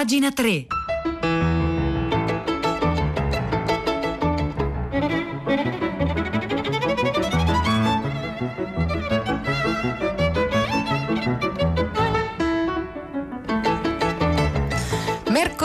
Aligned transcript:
Pagina 0.00 0.32
3. 0.32 0.64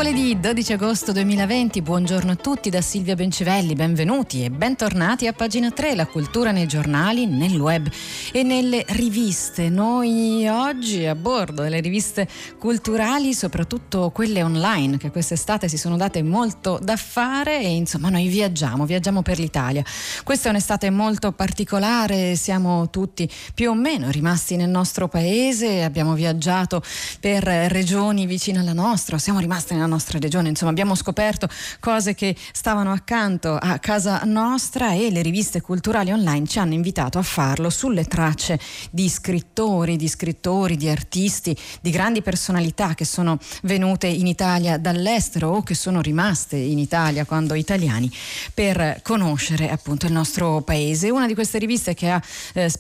Mercoledì 0.06 0.40
12 0.40 0.74
agosto 0.74 1.12
2020, 1.14 1.82
buongiorno 1.82 2.34
a 2.34 2.36
tutti 2.36 2.70
da 2.70 2.80
Silvia 2.80 3.16
Bencivelli, 3.16 3.74
benvenuti 3.74 4.44
e 4.44 4.52
bentornati 4.52 5.26
a 5.26 5.34
pagina 5.34 5.72
3, 5.72 5.96
la 5.96 6.06
cultura 6.06 6.52
nei 6.52 6.68
giornali, 6.68 7.26
nel 7.26 7.60
web 7.60 7.90
e 8.32 8.44
nelle 8.44 8.86
riviste. 8.90 9.68
Noi 9.68 10.48
oggi 10.48 11.08
a 11.08 11.16
bordo 11.16 11.64
delle 11.64 11.80
riviste 11.80 12.28
culturali, 12.60 13.34
soprattutto 13.34 14.12
quelle 14.12 14.44
online 14.44 15.00
che 15.00 15.10
quest'estate 15.10 15.68
si 15.68 15.78
sono 15.78 15.98
date 15.98 16.22
molto 16.22 16.78
da 16.80 16.98
fare 16.98 17.62
e 17.62 17.74
insomma 17.74 18.10
noi 18.10 18.28
viaggiamo, 18.28 18.86
viaggiamo 18.86 19.24
per 19.24 19.40
l'Italia. 19.40 19.84
Questa 20.24 20.50
è 20.50 20.52
un'estate 20.52 20.92
molto 20.92 21.32
particolare, 21.32 22.36
siamo 22.36 22.92
tutti 22.92 23.28
più 23.56 23.72
o 23.72 23.74
meno 23.74 24.12
rimasti 24.12 24.56
nel 24.56 24.70
nostro 24.70 25.08
paese, 25.08 25.82
abbiamo 25.82 26.14
viaggiato 26.14 26.84
per 27.20 27.44
regioni 27.44 28.28
vicine 28.28 28.60
alla 28.60 28.74
nostra, 28.74 29.18
siamo 29.18 29.40
rimasti 29.40 29.74
nella 29.74 29.86
nostra 29.88 29.94
regione. 30.18 30.50
Insomma, 30.50 30.72
abbiamo 30.72 30.96
scoperto 30.96 31.48
cose 31.80 32.16
che 32.16 32.36
stavano 32.52 32.92
accanto 32.92 33.58
a 33.60 33.80
casa 33.80 34.22
nostra 34.26 34.94
e 34.94 35.12
le 35.12 35.22
riviste 35.22 35.62
culturali 35.62 36.12
online 36.12 36.48
ci 36.48 36.60
hanno 36.60 36.74
invitato 36.74 37.18
a 37.18 37.22
farlo 37.22 37.70
sulle 37.70 38.06
tracce 38.06 38.60
di 38.92 39.10
scrittori, 39.10 39.96
di 39.96 40.08
scrittori, 40.08 40.78
di 40.78 40.90
artisti, 40.90 41.56
di 41.82 41.90
grandi 41.90 42.22
personalità 42.22 42.94
che 42.94 43.06
sono 43.06 43.38
venute 43.64 44.08
in 44.08 44.28
Italia 44.28 44.78
dall'estero 44.78 45.50
o 45.50 45.64
che 45.64 45.76
sono 45.76 46.02
rimaste 46.02 46.56
in 46.56 46.80
Italia 46.80 47.26
quando 47.26 47.54
italiani 47.54 48.12
per 48.54 49.00
conoscere 49.02 49.70
appunto 49.70 50.06
il 50.06 50.12
nostro 50.12 50.62
paese. 50.62 51.10
Una 51.10 51.28
di 51.28 51.34
queste 51.34 51.60
riviste 51.60 51.94
che 51.94 52.10
ha 52.10 52.22
eh, 52.54 52.72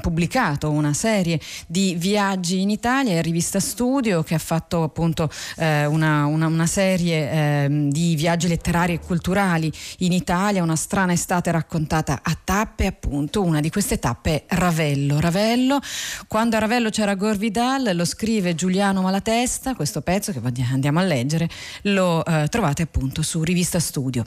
pubblicato 0.00 0.70
una 0.70 0.92
serie 0.92 1.40
di 1.66 1.94
viaggi 1.96 2.60
in 2.60 2.70
Italia 2.70 3.14
è 3.14 3.22
Rivista 3.22 3.60
Studio 3.60 4.22
che 4.22 4.34
ha 4.34 4.38
fatto 4.38 4.82
appunto 4.82 5.30
eh, 5.56 5.86
una 5.86 6.20
una, 6.26 6.46
una 6.46 6.59
serie 6.66 7.30
eh, 7.30 7.88
di 7.90 8.14
viaggi 8.16 8.48
letterari 8.48 8.94
e 8.94 9.00
culturali 9.00 9.72
in 9.98 10.12
Italia, 10.12 10.62
una 10.62 10.76
strana 10.76 11.12
estate 11.12 11.50
raccontata 11.50 12.20
a 12.22 12.36
tappe, 12.42 12.86
appunto, 12.86 13.42
una 13.42 13.60
di 13.60 13.70
queste 13.70 13.98
tappe 13.98 14.46
è 14.46 14.54
Ravello. 14.54 15.20
Ravello, 15.20 15.80
quando 16.26 16.56
a 16.56 16.58
Ravello 16.58 16.90
c'era 16.90 17.14
Gorvidal, 17.14 17.94
lo 17.94 18.04
scrive 18.04 18.54
Giuliano 18.54 19.02
Malatesta, 19.02 19.74
questo 19.74 20.00
pezzo 20.00 20.32
che 20.32 20.40
andiamo 20.70 20.98
a 20.98 21.02
leggere, 21.02 21.48
lo 21.82 22.24
eh, 22.24 22.48
trovate 22.48 22.82
appunto 22.82 23.22
su 23.22 23.42
Rivista 23.42 23.78
Studio. 23.78 24.24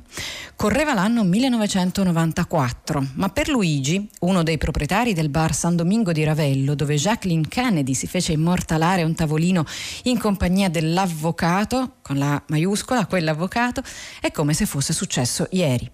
Correva 0.56 0.94
l'anno 0.94 1.24
1994, 1.24 3.08
ma 3.16 3.30
per 3.30 3.50
Luigi, 3.50 4.10
uno 4.22 4.44
dei 4.44 4.58
proprietari 4.58 5.14
del 5.14 5.30
bar 5.30 5.54
San 5.54 5.76
Domingo 5.76 6.12
di 6.12 6.24
Ravello, 6.24 6.76
dove 6.76 6.96
Jacqueline 6.96 7.48
Kennedy 7.48 7.94
si 7.94 8.08
fece 8.08 8.34
immortalare 8.34 9.04
un 9.04 9.16
tavolino 9.16 9.66
in 10.04 10.18
compagnia 10.18 10.70
dell'avvocato, 10.70 11.96
con 12.04 12.20
la 12.20 12.40
maiuscola, 12.50 13.08
quell'avvocato, 13.08 13.82
è 14.22 14.32
come 14.32 14.54
se 14.54 14.68
fosse 14.68 14.94
successo 14.94 15.48
ieri. 15.50 15.90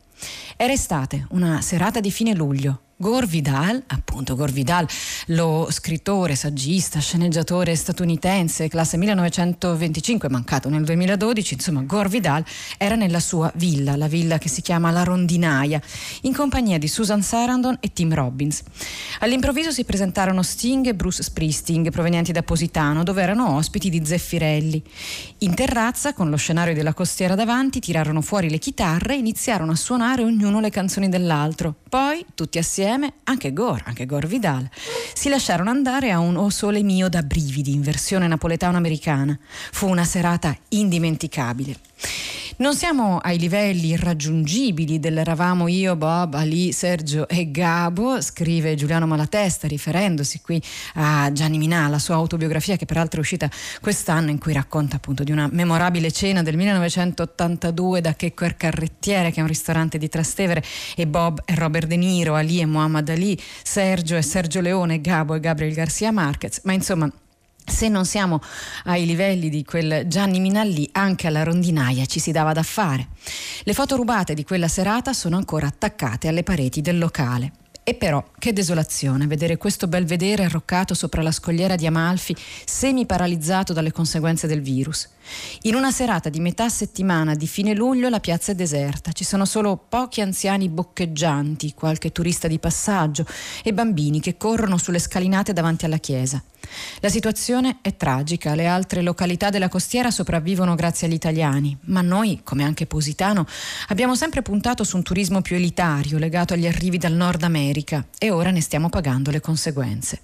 Era 0.58 0.74
estate, 0.74 1.28
una 1.30 1.62
serata 1.62 2.02
di 2.02 2.12
fine 2.12 2.34
luglio. 2.34 2.82
Gore 3.02 3.28
Vidal, 3.28 3.82
appunto 3.88 4.36
Gore 4.36 4.52
Vidal, 4.52 4.86
lo 5.28 5.70
scrittore, 5.72 6.36
saggista, 6.36 7.00
sceneggiatore 7.00 7.74
statunitense, 7.74 8.68
classe 8.68 8.98
1925, 8.98 10.28
mancato 10.28 10.68
nel 10.68 10.84
2012, 10.84 11.54
insomma 11.54 11.82
Gore 11.84 12.10
Vidal 12.10 12.44
era 12.78 12.96
nella 12.96 13.22
sua 13.22 13.50
villa, 13.56 13.96
la 13.96 14.10
villa 14.10 14.38
che 14.38 14.50
si 14.50 14.62
chiama 14.62 14.92
La 14.92 15.04
Rondinaia, 15.04 15.82
in 16.24 16.34
compagnia 16.34 16.78
di 16.78 16.90
Susan 16.90 17.22
Sarandon 17.22 17.78
e 17.80 17.94
Tim 17.94 18.14
Robbins. 18.14 18.64
All'improvviso 19.20 19.72
si 19.72 19.86
presentarono 19.86 20.44
Sting 20.44 20.88
e 20.88 20.94
Bruce 20.94 21.24
Springsteen, 21.24 21.90
provenienti 21.92 22.34
da 22.34 22.44
Positano, 22.44 23.04
dove 23.04 23.22
erano 23.22 23.56
ospiti 23.56 23.90
di 23.90 24.06
Zeffirelli. 24.06 24.84
In 25.38 25.56
terrazza, 25.56 26.12
con 26.12 26.30
lo 26.30 26.36
scenario 26.36 26.74
della 26.74 26.94
costiera 26.94 27.36
davanti, 27.36 27.80
tirarono 27.80 28.20
fuori 28.20 28.50
le 28.50 28.58
chitarre 28.58 29.14
e 29.14 29.20
iniziarono 29.20 29.72
a 29.72 29.78
suonare 29.78 30.22
ognuno 30.22 30.60
le 30.60 30.70
canzoni 30.70 31.08
dell'altro. 31.08 31.76
Poi, 31.88 32.26
tutti 32.36 32.58
assieme, 32.58 32.88
insieme, 32.90 33.14
anche 33.26 33.54
Gore, 33.54 33.84
anche 33.86 34.06
Gore 34.08 34.28
Vidal, 34.28 34.68
si 35.14 35.30
lasciarono 35.30 35.70
andare 35.70 36.12
a 36.12 36.20
un 36.20 36.36
O 36.38 36.50
Sole 36.50 36.82
Mio 36.82 37.08
da 37.08 37.22
brividi 37.22 37.74
in 37.74 37.82
versione 37.82 38.28
napoletano-americana. 38.28 39.38
Fu 39.72 39.88
una 39.88 40.06
serata 40.06 40.56
indimenticabile. 40.70 41.89
Non 42.60 42.76
siamo 42.76 43.20
ai 43.20 43.40
livelli 43.40 43.92
irraggiungibili 43.92 45.00
dell'eravamo 45.00 45.70
io, 45.70 45.96
Bob, 45.96 46.34
Ali, 46.34 46.74
Sergio 46.74 47.26
e 47.30 47.52
Gabo, 47.52 48.20
scrive 48.22 48.76
Giuliano 48.76 49.08
Malatesta 49.08 49.66
riferendosi 49.66 50.42
qui 50.42 50.62
a 50.96 51.32
Gianni 51.32 51.58
Minà, 51.58 51.88
la 51.88 52.00
sua 52.00 52.16
autobiografia 52.16 52.76
che 52.76 52.86
peraltro 52.86 53.20
è 53.20 53.22
uscita 53.22 53.50
quest'anno 53.80 54.30
in 54.30 54.40
cui 54.40 54.52
racconta 54.52 54.98
appunto 54.98 55.24
di 55.24 55.32
una 55.32 55.48
memorabile 55.50 56.12
cena 56.12 56.44
del 56.44 56.58
1982 56.58 58.02
da 58.02 58.14
Checco 58.14 58.44
e 58.44 58.58
Carrettiere 58.58 59.32
che 59.32 59.40
è 59.40 59.42
un 59.42 59.48
ristorante 59.48 59.98
di 59.98 60.10
Trastevere 60.10 60.62
e 60.98 61.08
Bob 61.08 61.42
e 61.46 61.56
Robert 61.56 61.88
De 61.88 61.96
Niro, 61.96 62.36
Ali 62.36 62.60
e 62.60 62.66
Muhammad 62.66 63.08
Ali, 63.08 63.42
Sergio 63.64 64.18
e 64.18 64.22
Sergio 64.22 64.60
Leone, 64.60 65.00
Gabo 65.00 65.34
e 65.34 65.40
Gabriel 65.40 65.74
Garcia 65.74 66.12
Marquez, 66.12 66.60
ma 66.66 66.74
insomma 66.74 67.10
se 67.70 67.88
non 67.88 68.06
siamo 68.06 68.42
ai 68.86 69.06
livelli 69.06 69.50
di 69.50 69.64
quel 69.64 70.08
Gianni 70.08 70.40
Minalli, 70.40 70.90
anche 70.92 71.28
alla 71.28 71.44
rondinaia 71.44 72.06
ci 72.06 72.20
si 72.20 72.32
dava 72.32 72.52
da 72.52 72.64
fare. 72.64 73.08
Le 73.64 73.74
foto 73.74 73.96
rubate 73.96 74.34
di 74.34 74.44
quella 74.44 74.68
serata 74.68 75.14
sono 75.14 75.38
ancora 75.38 75.68
attaccate 75.68 76.28
alle 76.28 76.44
pareti 76.44 76.82
del 76.82 76.98
locale. 76.98 77.54
E 77.90 77.96
però, 77.96 78.24
che 78.38 78.54
desolazione 78.54 79.26
vedere 79.26 79.58
questo 79.58 79.88
belvedere 79.88 80.44
arroccato 80.44 80.94
sopra 80.94 81.24
la 81.24 81.32
scogliera 81.32 81.76
di 81.76 81.88
Amalfi, 81.88 82.36
semi 82.64 83.08
paralizzato 83.08 83.74
dalle 83.74 83.92
conseguenze 83.92 84.46
del 84.46 84.62
virus. 84.62 85.10
In 85.64 85.74
una 85.74 85.90
serata 85.90 86.30
di 86.30 86.40
metà 86.40 86.70
settimana 86.70 87.34
di 87.34 87.48
fine 87.48 87.74
luglio 87.74 88.10
la 88.10 88.20
piazza 88.20 88.52
è 88.52 88.56
deserta, 88.56 89.12
ci 89.12 89.24
sono 89.24 89.44
solo 89.44 89.76
pochi 89.76 90.22
anziani 90.22 90.70
boccheggianti, 90.70 91.74
qualche 91.74 92.12
turista 92.12 92.48
di 92.48 92.60
passaggio 92.60 93.26
e 93.64 93.74
bambini 93.74 94.20
che 94.20 94.38
corrono 94.38 94.78
sulle 94.78 95.00
scalinate 95.00 95.52
davanti 95.52 95.86
alla 95.86 95.98
chiesa. 95.98 96.44
La 97.00 97.10
situazione 97.10 97.78
è 97.82 97.96
tragica, 97.96 98.56
le 98.56 98.68
altre 98.68 99.02
località 99.02 99.50
della 99.50 99.70
costiera 99.70 100.12
sopravvivono 100.12 100.76
grazie 100.76 101.08
agli 101.08 101.14
italiani, 101.14 101.78
ma 101.86 102.02
noi, 102.02 102.42
come 102.44 102.64
anche 102.64 102.86
Positano, 102.86 103.46
abbiamo 103.88 104.16
sempre 104.16 104.42
puntato 104.42 104.84
su 104.84 104.98
un 104.98 105.04
turismo 105.04 105.42
più 105.42 105.56
elitario 105.56 106.18
legato 106.18 106.54
agli 106.54 106.68
arrivi 106.68 106.98
dal 106.98 107.14
Nord 107.14 107.44
America 107.44 108.06
e 108.18 108.32
ora 108.32 108.52
ne 108.52 108.62
stiamo 108.62 108.90
pagando 108.90 109.32
le 109.32 109.40
conseguenze. 109.40 110.22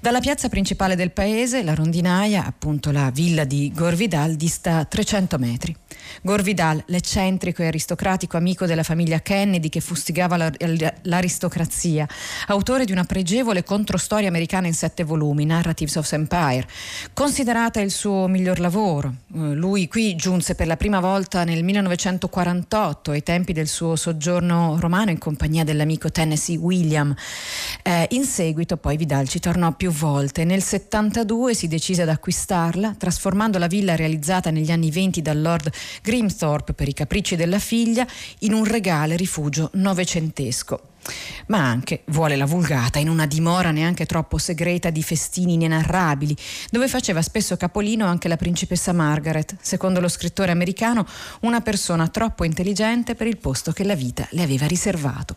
Dalla 0.00 0.20
piazza 0.20 0.48
principale 0.48 0.96
del 0.96 1.10
paese, 1.10 1.62
la 1.62 1.74
rondinaia, 1.74 2.44
appunto 2.44 2.90
la 2.90 3.10
villa 3.10 3.44
di 3.44 3.72
Gorvidal, 3.74 4.34
dista 4.34 4.84
300 4.84 5.38
metri. 5.38 5.76
Gorvidal, 6.22 6.82
l'eccentrico 6.86 7.62
e 7.62 7.66
aristocratico 7.66 8.36
amico 8.36 8.66
della 8.66 8.82
famiglia 8.82 9.20
Kennedy 9.20 9.68
che 9.68 9.80
fustigava 9.80 10.50
l'aristocrazia, 11.02 12.06
autore 12.48 12.84
di 12.84 12.92
una 12.92 13.04
pregevole 13.04 13.64
controstoria 13.64 14.28
americana 14.28 14.66
in 14.66 14.74
sette 14.74 15.04
volumi, 15.04 15.44
Narratives 15.44 15.96
of 15.96 16.12
Empire, 16.12 16.66
considerata 17.12 17.80
il 17.80 17.90
suo 17.90 18.26
miglior 18.26 18.58
lavoro. 18.60 19.14
Eh, 19.34 19.54
lui 19.54 19.88
qui 19.88 20.14
giunse 20.14 20.54
per 20.54 20.66
la 20.66 20.76
prima 20.76 21.00
volta 21.00 21.44
nel 21.44 21.62
1948, 21.64 23.10
ai 23.10 23.22
tempi 23.22 23.52
del 23.52 23.68
suo 23.68 23.96
soggiorno 23.96 24.76
romano 24.80 25.10
in 25.10 25.18
compagnia 25.18 25.64
dell'amico 25.64 26.10
Tennessee 26.10 26.56
William. 26.56 27.14
Eh, 27.82 28.06
in 28.10 28.24
seguito 28.24 28.76
poi 28.76 28.96
Vidal 28.96 29.28
ci 29.28 29.38
tornò 29.38 29.72
più 29.72 29.90
volte. 29.90 30.44
Nel 30.44 30.62
72 30.62 31.54
si 31.54 31.68
decise 31.68 32.02
ad 32.02 32.08
acquistarla, 32.08 32.94
trasformando 32.98 33.58
la 33.58 33.66
villa 33.66 33.96
realizzata 33.96 34.50
negli 34.50 34.70
anni 34.70 34.90
20 34.90 35.22
dal 35.22 35.40
Lord 35.40 35.70
Grimthorpe 36.02 36.72
per 36.72 36.88
i 36.88 36.94
capricci 36.94 37.36
della 37.36 37.58
figlia 37.58 38.06
in 38.40 38.52
un 38.52 38.64
regale 38.64 39.16
rifugio 39.16 39.70
novecentesco 39.74 40.90
ma 41.46 41.58
anche, 41.58 42.02
vuole 42.06 42.36
la 42.36 42.46
vulgata, 42.46 42.98
in 42.98 43.08
una 43.08 43.26
dimora 43.26 43.70
neanche 43.70 44.06
troppo 44.06 44.38
segreta 44.38 44.90
di 44.90 45.02
festini 45.02 45.54
inenarrabili, 45.54 46.36
dove 46.70 46.88
faceva 46.88 47.22
spesso 47.22 47.56
capolino 47.56 48.06
anche 48.06 48.28
la 48.28 48.36
principessa 48.36 48.92
Margaret, 48.92 49.56
secondo 49.60 50.00
lo 50.00 50.08
scrittore 50.08 50.52
americano, 50.52 51.06
una 51.40 51.60
persona 51.60 52.08
troppo 52.08 52.44
intelligente 52.44 53.14
per 53.14 53.26
il 53.26 53.38
posto 53.38 53.72
che 53.72 53.84
la 53.84 53.94
vita 53.94 54.26
le 54.30 54.42
aveva 54.42 54.66
riservato. 54.66 55.34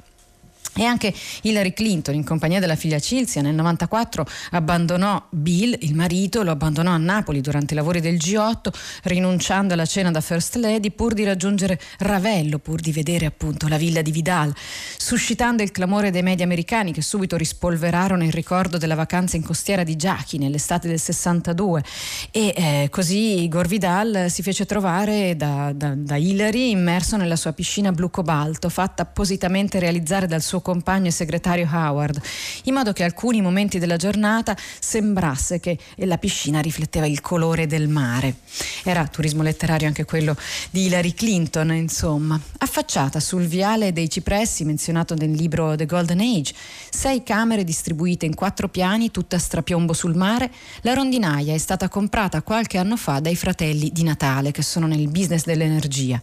E 0.77 0.83
anche 0.83 1.13
Hillary 1.43 1.71
Clinton, 1.71 2.15
in 2.15 2.25
compagnia 2.25 2.59
della 2.59 2.75
figlia 2.75 2.99
Cilsia, 2.99 3.41
nel 3.41 3.53
1994 3.53 4.27
abbandonò 4.51 5.25
Bill, 5.29 5.73
il 5.79 5.95
marito, 5.95 6.43
lo 6.43 6.51
abbandonò 6.51 6.91
a 6.91 6.97
Napoli 6.97 7.39
durante 7.39 7.73
i 7.73 7.77
lavori 7.77 8.01
del 8.01 8.15
G8, 8.15 8.73
rinunciando 9.03 9.73
alla 9.73 9.85
cena 9.85 10.11
da 10.11 10.19
First 10.19 10.55
Lady 10.55 10.91
pur 10.91 11.13
di 11.13 11.23
raggiungere 11.23 11.79
Ravello, 11.99 12.59
pur 12.59 12.81
di 12.81 12.91
vedere 12.91 13.25
appunto 13.25 13.69
la 13.69 13.77
villa 13.77 14.01
di 14.01 14.11
Vidal, 14.11 14.53
suscitando 14.97 15.63
il 15.63 15.71
clamore 15.71 16.11
dei 16.11 16.23
media 16.23 16.43
americani 16.43 16.91
che 16.91 17.01
subito 17.01 17.37
rispolverarono 17.37 18.25
il 18.25 18.33
ricordo 18.33 18.77
della 18.77 18.95
vacanza 18.95 19.37
in 19.37 19.43
costiera 19.43 19.83
di 19.85 19.95
Giachi 19.95 20.37
nell'estate 20.37 20.89
del 20.89 20.99
62. 20.99 21.83
E 22.31 22.53
eh, 22.53 22.87
così 22.91 23.47
Gore 23.47 23.69
Vidal 23.69 24.25
si 24.27 24.41
fece 24.41 24.65
trovare 24.65 25.37
da, 25.37 25.71
da, 25.73 25.93
da 25.95 26.17
Hillary 26.17 26.71
immerso 26.71 27.15
nella 27.15 27.37
sua 27.37 27.53
piscina 27.53 27.93
blu 27.93 28.09
cobalto, 28.09 28.67
fatta 28.67 29.03
appositamente 29.03 29.79
realizzare 29.79 30.27
dal 30.27 30.41
suo 30.41 30.63
compagno 30.65 31.09
e 31.09 31.11
segretario 31.11 31.69
Howard, 31.71 32.19
in 32.63 32.73
modo 32.73 32.91
che 32.91 33.03
alcuni 33.03 33.39
momenti 33.39 33.77
della 33.77 33.97
giornata 33.97 34.57
sembrasse 34.79 35.59
che 35.59 35.77
la 35.97 36.17
piscina 36.17 36.59
rifletteva 36.59 37.05
il 37.05 37.21
colore 37.21 37.67
del 37.67 37.87
mare. 37.87 38.37
Era 38.83 39.05
turismo 39.05 39.43
letterario 39.43 39.85
anche 39.85 40.05
quello 40.05 40.35
di 40.71 40.85
Hillary 40.85 41.13
Clinton, 41.13 41.71
insomma. 41.75 42.39
Affacciata 42.57 43.19
sul 43.19 43.45
viale 43.45 43.93
dei 43.93 44.09
cipressi 44.09 44.65
menzionato 44.65 45.13
nel 45.13 45.29
libro 45.29 45.75
The 45.75 45.85
Golden 45.85 46.19
Age, 46.19 46.55
sei 46.89 47.21
camere 47.21 47.63
distribuite 47.63 48.25
in 48.25 48.33
quattro 48.33 48.67
piani, 48.67 49.11
tutte 49.11 49.35
a 49.35 49.39
strapiombo 49.39 49.93
sul 49.93 50.15
mare, 50.15 50.51
la 50.81 50.93
rondinaia 50.93 51.53
è 51.53 51.59
stata 51.59 51.89
comprata 51.89 52.41
qualche 52.41 52.79
anno 52.79 52.97
fa 52.97 53.19
dai 53.19 53.35
fratelli 53.35 53.91
di 53.91 54.01
Natale, 54.01 54.49
che 54.49 54.63
sono 54.63 54.87
nel 54.87 55.09
business 55.09 55.45
dell'energia. 55.45 56.19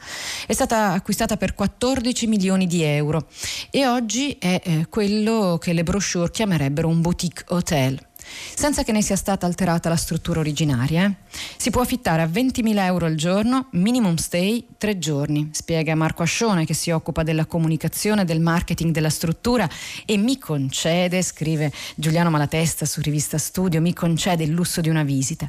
È 0.48 0.52
stata 0.52 0.94
acquistata 0.94 1.36
per 1.36 1.54
14 1.54 2.26
milioni 2.26 2.66
di 2.66 2.82
euro 2.82 3.28
e 3.70 3.86
oggi 3.86 4.30
è 4.38 4.60
eh, 4.64 4.86
quello 4.88 5.58
che 5.60 5.72
le 5.72 5.82
brochure 5.82 6.30
chiamerebbero 6.30 6.88
un 6.88 7.00
boutique 7.00 7.44
hotel 7.48 7.98
senza 8.54 8.82
che 8.82 8.92
ne 8.92 9.02
sia 9.02 9.16
stata 9.16 9.46
alterata 9.46 9.88
la 9.88 9.96
struttura 9.96 10.40
originaria. 10.40 11.06
Eh? 11.06 11.14
Si 11.56 11.70
può 11.70 11.80
affittare 11.82 12.22
a 12.22 12.26
20.000 12.26 12.78
euro 12.78 13.06
al 13.06 13.14
giorno, 13.14 13.68
minimum 13.72 14.16
stay 14.16 14.66
tre 14.78 14.98
giorni, 14.98 15.50
spiega 15.52 15.94
Marco 15.94 16.22
Ascione 16.22 16.64
che 16.64 16.74
si 16.74 16.90
occupa 16.90 17.22
della 17.22 17.46
comunicazione, 17.46 18.24
del 18.24 18.40
marketing 18.40 18.92
della 18.92 19.10
struttura 19.10 19.68
e 20.04 20.16
mi 20.16 20.38
concede, 20.38 21.22
scrive 21.22 21.72
Giuliano 21.94 22.30
Malatesta 22.30 22.84
su 22.84 23.00
rivista 23.00 23.38
Studio, 23.38 23.80
mi 23.80 23.92
concede 23.92 24.44
il 24.44 24.50
lusso 24.50 24.80
di 24.80 24.88
una 24.88 25.02
visita. 25.02 25.48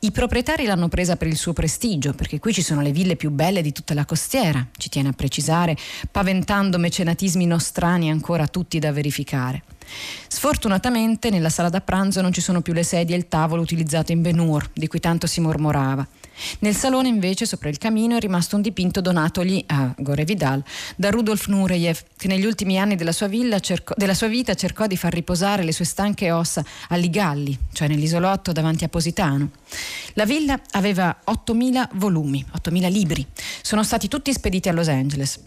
I 0.00 0.10
proprietari 0.10 0.64
l'hanno 0.64 0.88
presa 0.88 1.16
per 1.16 1.28
il 1.28 1.36
suo 1.36 1.52
prestigio, 1.52 2.12
perché 2.12 2.38
qui 2.38 2.52
ci 2.52 2.62
sono 2.62 2.80
le 2.80 2.92
ville 2.92 3.16
più 3.16 3.30
belle 3.30 3.62
di 3.62 3.72
tutta 3.72 3.94
la 3.94 4.04
costiera, 4.04 4.66
ci 4.76 4.88
tiene 4.88 5.08
a 5.08 5.12
precisare, 5.12 5.76
paventando 6.10 6.78
mecenatismi 6.78 7.46
nostrani 7.46 8.10
ancora 8.10 8.46
tutti 8.46 8.78
da 8.78 8.92
verificare. 8.92 9.62
Sfortunatamente 10.28 11.30
nella 11.30 11.48
sala 11.48 11.68
da 11.68 11.80
pranzo 11.80 12.20
non 12.20 12.32
ci 12.32 12.40
sono 12.40 12.60
più 12.60 12.72
le 12.72 12.82
sedie 12.82 13.14
e 13.14 13.18
il 13.18 13.28
tavolo 13.28 13.62
utilizzato 13.62 14.12
in 14.12 14.22
Ben-Hur, 14.22 14.70
di 14.72 14.86
cui 14.86 15.00
tanto 15.00 15.26
si 15.26 15.40
mormorava. 15.40 16.06
Nel 16.60 16.74
salone 16.74 17.08
invece 17.08 17.46
sopra 17.46 17.68
il 17.68 17.78
camino 17.78 18.16
è 18.16 18.20
rimasto 18.20 18.56
un 18.56 18.62
dipinto 18.62 19.00
donatogli 19.00 19.64
a 19.68 19.94
Gore 19.96 20.24
Vidal 20.24 20.62
da 20.96 21.10
Rudolf 21.10 21.46
Nureyev 21.46 22.02
che 22.16 22.26
negli 22.26 22.44
ultimi 22.44 22.78
anni 22.78 22.96
della 22.96 23.12
sua, 23.12 23.28
cercò, 23.60 23.94
della 23.96 24.14
sua, 24.14 24.26
vita 24.26 24.54
cercò 24.54 24.86
di 24.86 24.96
far 24.96 25.12
riposare 25.12 25.62
le 25.62 25.72
sue 25.72 25.84
stanche 25.84 26.30
ossa 26.30 26.64
a 26.88 26.96
Ligalli, 26.96 27.56
cioè 27.72 27.88
nell'isolotto 27.88 28.52
davanti 28.52 28.84
a 28.84 28.88
Positano. 28.88 29.50
La 30.14 30.24
villa 30.24 30.58
aveva 30.72 31.16
8.000 31.24 31.90
volumi, 31.94 32.44
8.000 32.56 32.90
libri. 32.90 33.26
Sono 33.62 33.84
stati 33.84 34.08
tutti 34.08 34.32
spediti 34.32 34.68
a 34.68 34.72
Los 34.72 34.88
Angeles. 34.88 35.40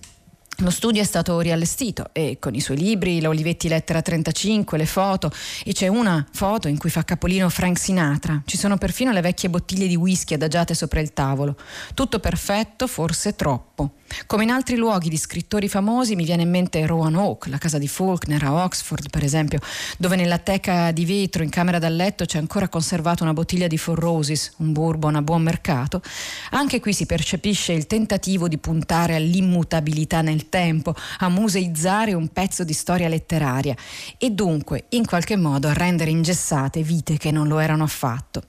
Lo 0.62 0.72
studio 0.72 1.04
è 1.04 1.06
stato 1.06 1.40
riallestito 1.40 2.10
e 2.14 2.38
con 2.40 2.56
i 2.56 2.62
suoi 2.62 2.78
libri, 2.78 3.22
la 3.22 3.30
Olivetti 3.30 3.68
Lettera 3.68 4.02
35, 4.02 4.76
le 4.80 4.88
foto 4.88 5.32
e 5.64 5.72
c'è 5.72 5.88
una 5.88 6.26
foto 6.32 6.68
in 6.68 6.80
cui 6.80 6.90
fa 6.90 7.04
capolino 7.04 7.48
Frank 7.48 7.78
Sinatra. 7.78 8.42
Ci 8.44 8.58
sono 8.58 8.76
perfino 8.76 9.12
le 9.12 9.22
vecchie 9.22 9.52
bottiglie 9.52 9.86
di 9.86 9.96
whisky 9.96 10.34
adagiate 10.34 10.74
sopra 10.74 11.00
il 11.00 11.14
tavolo. 11.14 11.56
Tutto 11.94 12.20
perfetto, 12.20 12.88
forse 12.88 13.36
troppo. 13.36 13.98
Come 14.26 14.44
in 14.44 14.52
altri 14.52 14.78
luoghi 14.78 15.10
di 15.10 15.18
scrittori 15.18 15.68
famosi 15.68 16.16
mi 16.16 16.24
viene 16.24 16.44
in 16.44 16.50
mente 16.50 16.86
Roanoke, 16.86 17.50
la 17.50 17.58
casa 17.58 17.78
di 17.78 17.88
Faulkner 17.88 18.42
a 18.44 18.64
Oxford 18.64 19.10
per 19.10 19.24
esempio, 19.24 19.60
dove 19.98 20.16
nella 20.16 20.38
teca 20.38 20.92
di 20.92 21.06
vetro 21.06 21.44
in 21.44 21.50
camera 21.50 21.78
da 21.78 21.90
letto 21.90 22.26
c'è 22.26 22.38
ancora 22.38 22.70
conservata 22.70 23.24
una 23.24 23.34
bottiglia 23.34 23.68
di 23.68 23.78
Four 23.78 24.00
Roses, 24.00 24.54
un 24.58 24.72
bourbon 24.72 25.16
a 25.16 25.22
buon 25.22 25.44
mercato. 25.44 26.02
Anche 26.52 26.80
qui 26.80 26.94
si 26.94 27.06
percepisce 27.06 27.74
il 27.74 27.86
tentativo 27.86 28.48
di 28.48 28.58
puntare 28.58 29.16
all'immutabilità 29.16 30.22
nel 30.22 30.47
tempo, 30.50 30.96
a 31.20 31.30
museizzare 31.30 32.14
un 32.14 32.28
pezzo 32.30 32.64
di 32.64 32.74
storia 32.74 33.08
letteraria 33.08 33.76
e 34.18 34.30
dunque 34.32 34.86
in 34.90 35.06
qualche 35.06 35.36
modo 35.36 35.68
a 35.68 35.74
rendere 35.74 36.12
ingessate 36.12 36.82
vite 36.84 37.18
che 37.18 37.32
non 37.32 37.48
lo 37.48 37.60
erano 37.60 37.84
affatto. 37.84 38.44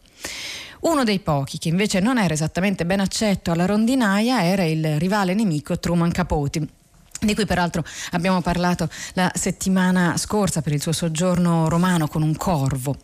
Uno 0.80 1.02
dei 1.02 1.18
pochi 1.18 1.58
che 1.58 1.68
invece 1.68 1.98
non 2.00 2.18
era 2.18 2.34
esattamente 2.34 2.86
ben 2.86 3.00
accetto 3.00 3.50
alla 3.50 3.66
rondinaia 3.66 4.44
era 4.44 4.64
il 4.64 4.98
rivale 4.98 5.34
nemico 5.34 5.78
Truman 5.78 6.12
Capote 6.12 6.76
di 7.20 7.34
cui 7.34 7.46
peraltro 7.46 7.84
abbiamo 8.12 8.40
parlato 8.40 8.88
la 9.14 9.30
settimana 9.34 10.16
scorsa 10.16 10.62
per 10.62 10.72
il 10.72 10.80
suo 10.80 10.92
soggiorno 10.92 11.68
romano 11.68 12.06
con 12.06 12.22
un 12.22 12.36
corvo. 12.36 12.96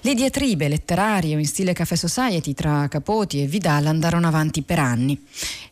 Le 0.00 0.14
diatribe 0.14 0.68
letterarie 0.68 1.38
in 1.38 1.46
stile 1.46 1.74
Café 1.74 1.96
Society 1.96 2.54
tra 2.54 2.88
Capoti 2.88 3.42
e 3.42 3.46
Vidal 3.46 3.86
andarono 3.86 4.26
avanti 4.26 4.62
per 4.62 4.78
anni. 4.78 5.22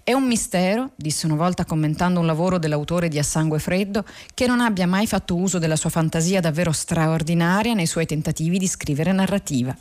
È 0.08 0.12
un 0.12 0.24
mistero, 0.24 0.92
disse 0.94 1.26
una 1.26 1.34
volta 1.34 1.64
commentando 1.64 2.20
un 2.20 2.26
lavoro 2.26 2.58
dell'autore 2.58 3.08
di 3.08 3.18
A 3.18 3.24
Sangue 3.24 3.58
Freddo, 3.58 4.04
che 4.34 4.46
non 4.46 4.60
abbia 4.60 4.86
mai 4.86 5.08
fatto 5.08 5.34
uso 5.34 5.58
della 5.58 5.74
sua 5.74 5.90
fantasia 5.90 6.40
davvero 6.40 6.70
straordinaria 6.70 7.74
nei 7.74 7.86
suoi 7.86 8.06
tentativi 8.06 8.56
di 8.56 8.68
scrivere 8.68 9.10
narrativa. 9.10 9.76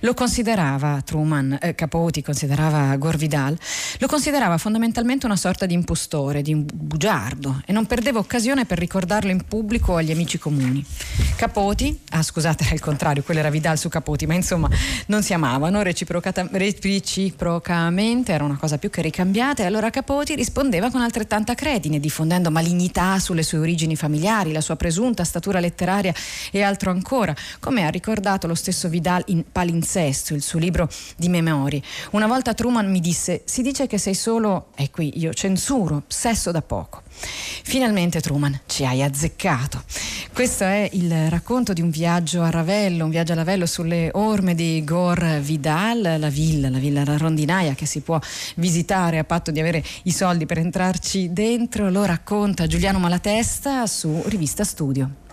Lo 0.00 0.14
considerava 0.14 1.02
Truman, 1.04 1.58
eh, 1.60 1.74
Capote 1.74 2.22
considerava 2.22 2.96
Gorvidal, 2.96 3.58
lo 3.98 4.06
considerava 4.06 4.56
fondamentalmente 4.56 5.26
una 5.26 5.36
sorta 5.36 5.66
di 5.66 5.74
impostore, 5.74 6.40
di 6.40 6.54
un 6.54 6.64
bugiardo 6.72 7.60
e 7.66 7.74
non 7.74 7.84
perdeva 7.84 8.18
occasione 8.18 8.64
per 8.64 8.78
ricordarlo 8.78 9.30
in 9.30 9.44
pubblico 9.44 9.96
agli 9.96 10.10
amici 10.10 10.38
comuni. 10.38 10.82
Capoti, 11.36 12.00
ah 12.12 12.22
scusate 12.22 12.64
era 12.64 12.74
il 12.74 12.80
contrario, 12.80 13.22
quello 13.22 13.40
era 13.40 13.50
Vidal 13.50 13.76
su 13.76 13.90
Capoti, 13.90 14.26
ma 14.26 14.32
insomma 14.32 14.70
non 15.06 15.22
si 15.22 15.34
amavano 15.34 15.82
reciprocamente, 15.82 18.32
era 18.32 18.44
una 18.44 18.56
cosa 18.56 18.78
più 18.78 18.88
che 18.88 19.02
ricambiata 19.02 19.48
e 19.58 19.64
allora 19.64 19.90
Capoti 19.90 20.34
rispondeva 20.36 20.90
con 20.90 21.00
altrettanta 21.00 21.54
credine, 21.54 21.98
diffondendo 21.98 22.50
malignità 22.50 23.18
sulle 23.18 23.42
sue 23.42 23.58
origini 23.58 23.96
familiari, 23.96 24.52
la 24.52 24.60
sua 24.60 24.76
presunta 24.76 25.24
statura 25.24 25.58
letteraria 25.58 26.14
e 26.52 26.62
altro 26.62 26.90
ancora, 26.90 27.34
come 27.58 27.84
ha 27.84 27.88
ricordato 27.88 28.46
lo 28.46 28.54
stesso 28.54 28.88
Vidal 28.88 29.22
in 29.26 29.44
Palinsesto, 29.50 30.34
il 30.34 30.42
suo 30.42 30.60
libro 30.60 30.88
di 31.16 31.28
memorie. 31.28 31.82
Una 32.12 32.28
volta 32.28 32.54
Truman 32.54 32.90
mi 32.90 33.00
disse: 33.00 33.42
Si 33.44 33.62
dice 33.62 33.86
che 33.86 33.98
sei 33.98 34.14
solo, 34.14 34.68
e 34.76 34.90
qui 34.90 35.18
io 35.18 35.32
censuro, 35.34 36.04
sesso 36.06 36.50
da 36.52 36.62
poco. 36.62 37.02
Finalmente 37.20 38.20
Truman 38.20 38.60
ci 38.66 38.84
hai 38.84 39.02
azzeccato. 39.02 39.82
Questo 40.32 40.64
è 40.64 40.88
il 40.92 41.28
racconto 41.28 41.72
di 41.72 41.82
un 41.82 41.90
viaggio 41.90 42.42
a 42.42 42.50
Ravello, 42.50 43.04
un 43.04 43.10
viaggio 43.10 43.32
a 43.32 43.36
Ravello 43.36 43.66
sulle 43.66 44.10
orme 44.14 44.54
di 44.54 44.82
Gore 44.84 45.40
Vidal, 45.40 46.16
la 46.18 46.28
villa, 46.28 46.70
la 46.70 46.78
villa 46.78 47.04
rondinaia 47.04 47.74
che 47.74 47.86
si 47.86 48.00
può 48.00 48.18
visitare 48.56 49.18
a 49.18 49.24
patto 49.24 49.50
di 49.50 49.60
avere 49.60 49.84
i 50.04 50.12
soldi 50.12 50.46
per 50.46 50.58
entrarci 50.58 51.32
dentro. 51.32 51.90
Lo 51.90 52.04
racconta 52.04 52.66
Giuliano 52.66 52.98
Malatesta 52.98 53.86
su 53.86 54.22
Rivista 54.26 54.64
Studio. 54.64 55.29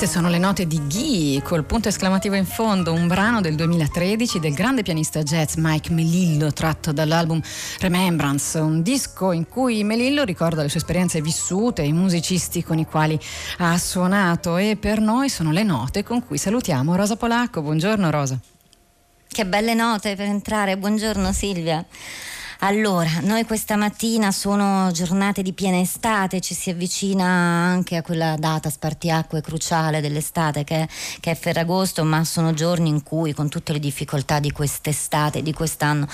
Queste 0.00 0.16
sono 0.16 0.30
le 0.30 0.38
note 0.38 0.66
di 0.66 0.80
Ghi 0.86 1.42
col 1.44 1.66
punto 1.66 1.88
esclamativo 1.88 2.34
in 2.34 2.46
fondo, 2.46 2.94
un 2.94 3.06
brano 3.06 3.42
del 3.42 3.54
2013 3.54 4.40
del 4.40 4.54
grande 4.54 4.80
pianista 4.80 5.22
jazz 5.22 5.56
Mike 5.56 5.92
Melillo 5.92 6.54
tratto 6.54 6.90
dall'album 6.90 7.38
Remembrance, 7.80 8.58
un 8.60 8.80
disco 8.80 9.30
in 9.32 9.46
cui 9.46 9.84
Melillo 9.84 10.24
ricorda 10.24 10.62
le 10.62 10.70
sue 10.70 10.80
esperienze 10.80 11.20
vissute, 11.20 11.82
i 11.82 11.92
musicisti 11.92 12.64
con 12.64 12.78
i 12.78 12.86
quali 12.86 13.20
ha 13.58 13.76
suonato 13.76 14.56
e 14.56 14.78
per 14.80 15.00
noi 15.00 15.28
sono 15.28 15.52
le 15.52 15.64
note 15.64 16.02
con 16.02 16.24
cui 16.24 16.38
salutiamo 16.38 16.96
Rosa 16.96 17.16
Polacco. 17.16 17.60
Buongiorno 17.60 18.10
Rosa. 18.10 18.38
Che 19.28 19.44
belle 19.44 19.74
note 19.74 20.16
per 20.16 20.28
entrare, 20.28 20.78
buongiorno 20.78 21.30
Silvia. 21.30 21.84
Allora, 22.62 23.20
noi 23.22 23.46
questa 23.46 23.76
mattina 23.76 24.30
sono 24.32 24.90
giornate 24.92 25.40
di 25.40 25.54
piena 25.54 25.80
estate, 25.80 26.42
ci 26.42 26.52
si 26.52 26.68
avvicina 26.68 27.24
anche 27.24 27.96
a 27.96 28.02
quella 28.02 28.36
data 28.36 28.68
spartiacque 28.68 29.40
cruciale 29.40 30.02
dell'estate 30.02 30.62
che, 30.62 30.86
che, 31.20 31.30
è 31.30 31.34
Ferragosto, 31.34 32.04
ma 32.04 32.22
sono 32.24 32.52
giorni 32.52 32.90
in 32.90 33.02
cui 33.02 33.32
con 33.32 33.48
tutte 33.48 33.72
le 33.72 33.78
difficoltà 33.78 34.40
di 34.40 34.50
quest'estate, 34.50 35.40
di 35.40 35.54
quest'anno, 35.54 36.06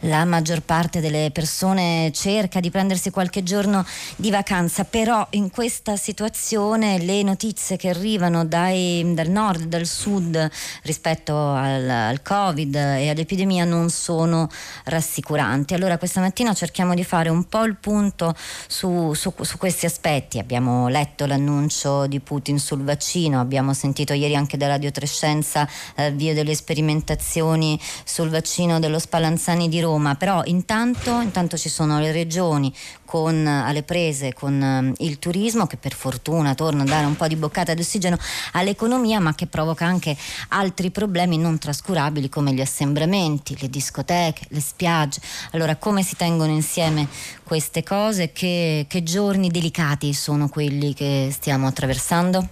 la 0.00 0.26
maggior 0.26 0.60
parte 0.60 1.00
delle 1.00 1.30
persone 1.32 2.12
cerca 2.12 2.60
di 2.60 2.70
prendersi 2.70 3.08
qualche 3.08 3.42
giorno 3.42 3.82
di 4.16 4.30
vacanza, 4.30 4.84
però 4.84 5.26
in 5.30 5.50
questa 5.50 5.96
situazione 5.96 6.98
le 6.98 7.22
notizie 7.22 7.78
che 7.78 7.88
arrivano 7.88 8.44
dai, 8.44 9.10
dal 9.14 9.30
nord, 9.30 9.62
dal 9.62 9.86
sud 9.86 10.50
rispetto 10.82 11.34
al, 11.34 11.88
al 11.88 12.20
Covid 12.20 12.74
e 12.74 13.08
all'epidemia 13.08 13.64
non 13.64 13.88
sono 13.88 14.50
rassicuranti. 14.84 15.72
Allora 15.72 15.92
allora 15.94 15.98
questa 15.98 16.20
mattina 16.20 16.54
cerchiamo 16.54 16.94
di 16.94 17.04
fare 17.04 17.28
un 17.28 17.44
po' 17.44 17.64
il 17.64 17.76
punto 17.76 18.34
su, 18.66 19.12
su, 19.14 19.32
su 19.40 19.58
questi 19.58 19.86
aspetti. 19.86 20.38
Abbiamo 20.38 20.88
letto 20.88 21.26
l'annuncio 21.26 22.06
di 22.06 22.20
Putin 22.20 22.58
sul 22.58 22.82
vaccino, 22.82 23.40
abbiamo 23.40 23.72
sentito 23.74 24.12
ieri 24.12 24.34
anche 24.34 24.56
da 24.56 24.66
Radio 24.66 24.90
Trescenza 24.90 25.68
eh, 25.94 26.10
via 26.12 26.34
delle 26.34 26.54
sperimentazioni 26.54 27.78
sul 28.04 28.28
vaccino 28.28 28.78
dello 28.80 28.98
Spallanzani 28.98 29.68
di 29.68 29.80
Roma, 29.80 30.14
però 30.14 30.42
intanto, 30.44 31.20
intanto 31.20 31.56
ci 31.56 31.68
sono 31.68 31.98
le 32.00 32.12
regioni 32.12 32.72
con, 33.14 33.46
alle 33.46 33.84
prese 33.84 34.32
con 34.32 34.60
eh, 34.60 35.04
il 35.04 35.20
turismo 35.20 35.68
che 35.68 35.76
per 35.76 35.94
fortuna 35.94 36.54
torna 36.54 36.82
a 36.82 36.86
dare 36.86 37.06
un 37.06 37.14
po' 37.14 37.28
di 37.28 37.36
boccata 37.36 37.72
d'ossigeno 37.72 38.18
all'economia 38.52 39.20
ma 39.20 39.36
che 39.36 39.46
provoca 39.46 39.84
anche 39.84 40.16
altri 40.48 40.90
problemi 40.90 41.38
non 41.38 41.58
trascurabili 41.58 42.28
come 42.28 42.52
gli 42.52 42.60
assembramenti, 42.60 43.56
le 43.60 43.70
discoteche, 43.70 44.46
le 44.48 44.60
spiagge. 44.60 45.20
Allora 45.52 45.76
come 45.84 46.02
si 46.02 46.16
tengono 46.16 46.50
insieme 46.50 47.06
queste 47.42 47.82
cose? 47.82 48.32
Che, 48.32 48.86
che 48.88 49.02
giorni 49.02 49.50
delicati 49.50 50.14
sono 50.14 50.48
quelli 50.48 50.94
che 50.94 51.28
stiamo 51.30 51.66
attraversando? 51.66 52.48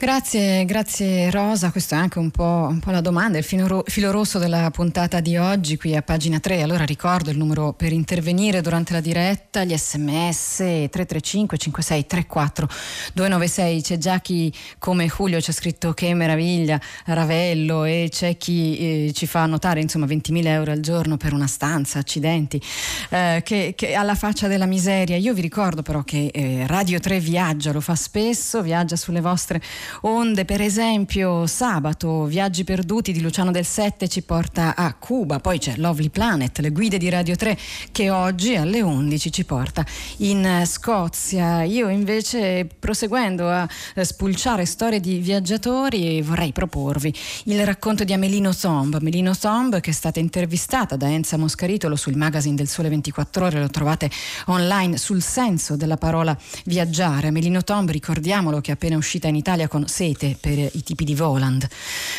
Grazie, 0.00 0.64
grazie 0.64 1.30
Rosa, 1.30 1.70
questo 1.70 1.94
è 1.94 1.98
anche 1.98 2.18
un 2.18 2.30
po', 2.30 2.66
un 2.70 2.78
po 2.78 2.90
la 2.90 3.02
domanda, 3.02 3.36
il 3.36 3.44
filo, 3.44 3.84
rosso 4.10 4.38
della 4.38 4.70
puntata 4.70 5.20
di 5.20 5.36
oggi 5.36 5.76
qui 5.76 5.94
a 5.94 6.00
pagina 6.00 6.40
3, 6.40 6.62
allora 6.62 6.84
ricordo 6.84 7.28
il 7.28 7.36
numero 7.36 7.74
per 7.74 7.92
intervenire 7.92 8.62
durante 8.62 8.94
la 8.94 9.02
diretta, 9.02 9.62
gli 9.62 9.76
sms 9.76 10.56
335 10.56 11.58
56 11.58 12.06
34 12.06 12.68
296, 13.12 13.82
c'è 13.82 13.98
già 13.98 14.20
chi 14.20 14.50
come 14.78 15.06
Julio 15.06 15.38
ci 15.42 15.50
ha 15.50 15.52
scritto 15.52 15.92
che 15.92 16.14
meraviglia, 16.14 16.80
Ravello 17.04 17.84
e 17.84 18.08
c'è 18.10 18.38
chi 18.38 18.78
eh, 18.78 19.12
ci 19.12 19.26
fa 19.26 19.44
notare 19.44 19.82
insomma 19.82 20.06
20.000 20.06 20.46
euro 20.46 20.70
al 20.70 20.80
giorno 20.80 21.18
per 21.18 21.34
una 21.34 21.46
stanza, 21.46 21.98
accidenti, 21.98 22.58
eh, 23.10 23.42
che, 23.44 23.74
che 23.76 23.92
alla 23.92 24.14
faccia 24.14 24.48
della 24.48 24.64
miseria, 24.64 25.18
io 25.18 25.34
vi 25.34 25.42
ricordo 25.42 25.82
però 25.82 26.02
che 26.04 26.30
eh, 26.32 26.66
Radio 26.66 26.98
3 26.98 27.20
viaggia, 27.20 27.70
lo 27.70 27.82
fa 27.82 27.94
spesso, 27.94 28.62
viaggia 28.62 28.96
sulle 28.96 29.20
vostre 29.20 29.60
onde. 30.02 30.44
Per 30.44 30.60
esempio, 30.60 31.46
sabato 31.46 32.24
Viaggi 32.24 32.64
perduti 32.64 33.12
di 33.12 33.20
Luciano 33.20 33.50
del 33.50 33.64
Sette 33.64 34.08
ci 34.08 34.22
porta 34.22 34.74
a 34.76 34.94
Cuba, 34.94 35.40
poi 35.40 35.58
c'è 35.58 35.74
Lovely 35.76 36.08
Planet, 36.08 36.58
le 36.58 36.70
guide 36.70 36.98
di 36.98 37.08
Radio 37.08 37.36
3 37.36 37.56
che 37.92 38.10
oggi 38.10 38.54
alle 38.54 38.80
11 38.80 39.32
ci 39.32 39.44
porta 39.44 39.84
in 40.18 40.62
Scozia. 40.66 41.62
Io 41.62 41.88
invece, 41.88 42.68
proseguendo 42.78 43.48
a 43.48 43.68
spulciare 44.00 44.64
storie 44.64 45.00
di 45.00 45.18
viaggiatori, 45.18 46.20
vorrei 46.22 46.52
proporvi 46.52 47.14
il 47.44 47.64
racconto 47.64 48.04
di 48.04 48.12
Amelino 48.12 48.54
Tomb. 48.54 48.94
Amelino 48.94 49.36
Tomb 49.36 49.80
che 49.80 49.90
è 49.90 49.94
stata 49.94 50.20
intervistata 50.20 50.96
da 50.96 51.08
Enza 51.10 51.36
Moscaritolo 51.36 51.96
sul 51.96 52.16
magazine 52.16 52.54
del 52.54 52.68
Sole 52.68 52.88
24 52.88 53.44
Ore, 53.44 53.60
lo 53.60 53.68
trovate 53.68 54.10
online 54.46 54.96
sul 54.96 55.22
senso 55.22 55.76
della 55.76 55.96
parola 55.96 56.36
viaggiare. 56.64 57.28
Amelino 57.28 57.62
Tomb, 57.62 57.90
ricordiamolo 57.90 58.60
che 58.60 58.70
è 58.70 58.74
appena 58.74 58.96
uscita 58.96 59.28
in 59.28 59.36
Italia 59.36 59.68
con 59.68 59.79
con 59.80 59.88
sete 59.88 60.36
per 60.38 60.58
i 60.58 60.82
tipi 60.82 61.04
di 61.04 61.14
Voland. 61.14 61.66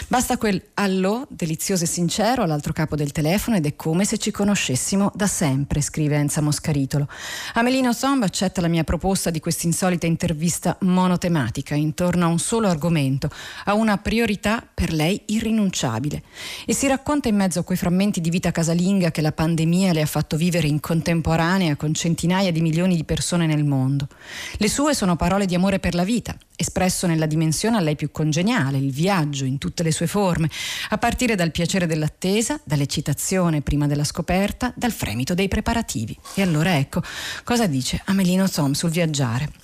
Basta 0.08 0.38
quel 0.38 0.62
allo 0.75 1.27
delizioso 1.30 1.84
e 1.84 1.88
sincero 1.88 2.41
all'altro 2.41 2.74
capo 2.74 2.96
del 2.96 3.12
telefono 3.12 3.58
ed 3.58 3.68
è 3.68 3.75
come 3.75 4.03
se 4.03 4.18
ci 4.18 4.32
conoscessimo 4.32 5.12
da 5.13 5.27
sempre, 5.27 5.82
scrive 5.82 6.15
Enza 6.15 6.41
Moscaritolo. 6.41 7.08
Amelino 7.53 7.94
Somba 7.94 8.25
accetta 8.25 8.62
la 8.62 8.68
mia 8.68 8.84
proposta 8.84 9.30
di 9.30 9.39
questa 9.39 9.68
insolita 9.68 10.08
intervista 10.08 10.75
monotematica 10.82 11.75
intorno 11.75 12.25
a 12.25 12.30
un 12.30 12.39
solo 12.39 12.68
argomento, 12.68 13.30
a 13.65 13.75
una 13.75 13.98
priorità 13.98 14.65
per 14.74 14.91
lei 14.91 15.22
irrinunciabile. 15.27 16.24
E 16.65 16.74
si 16.74 16.88
racconta 16.88 17.27
in 17.27 17.36
mezzo 17.36 17.60
a 17.60 17.63
quei 17.63 17.77
frammenti 17.77 18.22
di 18.22 18.32
vita 18.32 18.51
casalinga 18.51 19.12
che 19.12 19.22
la 19.22 19.32
pandemia 19.32 19.94
le 19.94 20.01
ha 20.01 20.08
fatto 20.08 20.36
vivere 20.36 20.68
in 20.68 20.80
contemporanea 20.80 21.75
con 21.75 21.94
centinaia 21.94 22.51
di 22.51 22.62
milioni 22.62 22.96
di 22.96 23.03
persone 23.03 23.46
nel 23.46 23.63
mondo. 23.63 24.08
Le 24.53 24.68
sue 24.68 24.96
sono 24.96 25.15
parole 25.15 25.46
di 25.46 25.53
amore 25.53 25.77
per 25.80 25.94
la 25.94 26.03
vita, 26.03 26.36
espresso 26.62 27.08
nella 27.08 27.25
dimensione 27.25 27.77
a 27.77 27.82
lei 27.82 27.96
più 27.96 28.12
congeniale, 28.12 28.77
il 28.77 28.91
viaggio 28.91 29.46
in 29.46 29.58
tutte 29.58 29.84
le 29.84 29.91
sue 29.91 30.08
forme, 30.08 30.50
a 30.89 30.98
partire 30.98 31.36
dal 31.36 31.51
piacere 31.51 31.86
dell'attesa, 31.86 32.60
dall'eccitazione 32.63 33.62
prima 33.62 33.88
della 33.88 34.03
scoperta, 34.03 34.74
dal 34.75 34.91
fremito 34.91 35.34
dei 35.34 35.48
preparativi. 35.48 36.18
E 36.36 36.41
allora 36.41 36.77
ecco 36.77 37.01
cosa 37.44 37.68
dice 37.68 38.01
Amelino 38.06 38.50
Tom 38.50 38.72
sul 38.72 38.89
viaggiare. 38.89 39.61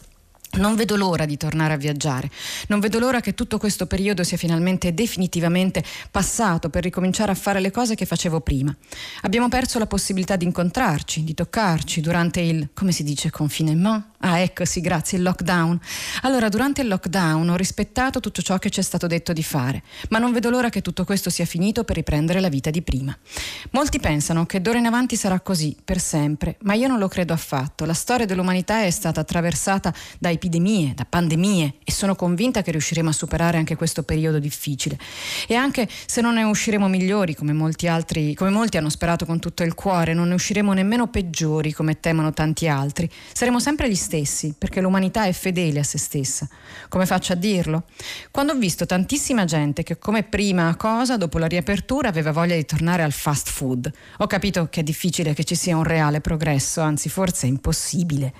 Non 0.50 0.75
vedo 0.75 0.96
l'ora 0.96 1.25
di 1.25 1.38
tornare 1.38 1.74
a 1.74 1.77
viaggiare, 1.77 2.32
non 2.68 2.80
vedo 2.80 2.98
l'ora 2.98 3.20
che 3.20 3.36
tutto 3.36 3.60
questo 3.60 3.86
periodo 3.86 4.24
sia 4.24 4.38
finalmente 4.38 4.94
definitivamente 4.94 5.84
passato 6.10 6.70
per 6.70 6.84
ricominciare 6.84 7.32
a 7.32 7.36
fare 7.36 7.60
le 7.60 7.70
cose 7.70 7.94
che 7.96 8.06
facevo 8.06 8.39
prima. 8.39 8.75
Abbiamo 9.22 9.50
perso 9.50 9.77
la 9.77 9.86
possibilità 9.86 10.36
di 10.36 10.46
incontrarci, 10.46 11.24
di 11.24 11.34
toccarci 11.34 12.01
durante 12.01 12.39
il, 12.42 12.70
come 12.74 12.92
si 12.92 13.04
dice, 13.04 13.30
confinement? 13.30 14.16
Ah, 14.20 14.39
ecco, 14.39 14.66
sì, 14.66 14.82
grazie, 14.82 15.20
il 15.20 15.24
lockdown. 15.24 15.80
Allora, 16.24 16.50
durante 16.50 16.82
il 16.82 16.88
lockdown 16.88 17.50
ho 17.50 17.56
rispettato 17.56 18.20
tutto 18.20 18.42
ciò 18.42 18.58
che 18.58 18.72
ci 18.72 18.80
è 18.80 18.84
stato 18.84 19.06
detto 19.06 19.34
di 19.34 19.44
fare, 19.44 19.84
ma 20.10 20.18
non 20.18 20.34
vedo 20.34 20.50
l'ora 20.50 20.70
che 20.70 20.82
tutto 20.82 21.06
questo 21.06 21.30
sia 21.30 21.46
finito 21.46 21.84
per 21.84 21.98
riprendere 21.98 22.39
la 22.39 22.50
vita 22.50 22.72
di 22.72 22.82
prima. 22.82 23.16
Molti 23.72 24.00
pensano 24.00 24.48
che 24.48 24.60
d'ora 24.60 24.80
in 24.80 24.88
avanti 24.88 25.16
sarà 25.16 25.39
così, 25.39 25.77
per 25.84 26.00
sempre, 26.00 26.58
ma 26.62 26.74
io 26.74 26.88
non 26.88 26.98
lo 26.98 27.08
credo 27.08 27.34
affatto. 27.34 27.86
La 27.86 27.94
storia 27.94 28.25
dell'umanità 28.25 28.82
è 28.82 28.89
stata 28.89 29.20
attraversata 29.20 29.94
da 30.18 30.30
epidemie, 30.38 30.94
da 30.96 31.06
pandemie 31.08 31.75
e 31.84 31.91
sono 31.91 32.15
convinta 32.15 32.62
che 32.62 32.72
riusciremo 32.72 33.10
a 33.10 33.13
superare 33.13 33.58
anche 33.58 33.75
questo 33.75 34.03
periodo 34.03 34.39
difficile. 34.39 34.98
E 35.48 35.56
anche 35.56 35.88
se 36.06 36.22
non 36.22 36.36
ne 36.36 36.44
usciremo 36.44 36.88
migliori, 36.88 37.36
come 37.36 37.53
molti 37.53 37.88
altri, 37.88 38.34
come 38.34 38.50
molti 38.50 38.77
hanno 38.77 38.89
sperato 38.89 39.25
con 39.25 39.39
tutto 39.39 39.63
il 39.63 39.74
cuore, 39.74 40.13
non 40.13 40.29
ne 40.29 40.36
usciremo 40.36 40.74
nemmeno 40.74 41.08
peggiori, 41.08 41.74
come 41.74 42.00
temono 42.00 42.34
tanti 42.34 42.67
altri. 42.67 43.10
Saremo 43.34 43.60
sempre 43.60 43.89
gli 43.89 43.96
stessi 43.96 44.56
perché 44.58 44.82
l'umanità 44.82 45.25
è 45.25 45.34
fedele 45.34 45.79
a 45.79 45.84
se 45.84 45.98
stessa. 45.98 46.48
Come 46.89 47.06
faccio 47.06 47.34
a 47.34 47.36
dirlo? 47.36 47.84
Quando 48.32 48.53
ho 48.53 48.58
visto 48.58 48.86
tantissima 48.86 49.46
gente 49.46 49.84
che 49.84 49.98
come 49.98 50.24
prima 50.24 50.75
cosa, 50.75 51.17
dopo 51.17 51.38
la 51.38 51.48
riapertura, 51.48 52.10
aveva 52.10 52.32
voglia 52.32 52.56
di 52.56 52.65
tornare 52.65 53.03
al 53.03 53.12
fast 53.12 53.50
food, 53.50 53.91
ho 54.17 54.27
capito 54.27 54.67
che 54.70 54.82
è 54.82 54.84
difficile 54.84 55.34
che 55.34 55.44
ci 55.44 55.56
sia 55.56 55.75
un 55.75 55.84
reale 55.84 56.22
progresso, 56.22 56.82
anzi 56.82 57.10
forse 57.10 57.48
è 57.48 57.50
impossibile. 57.50 58.34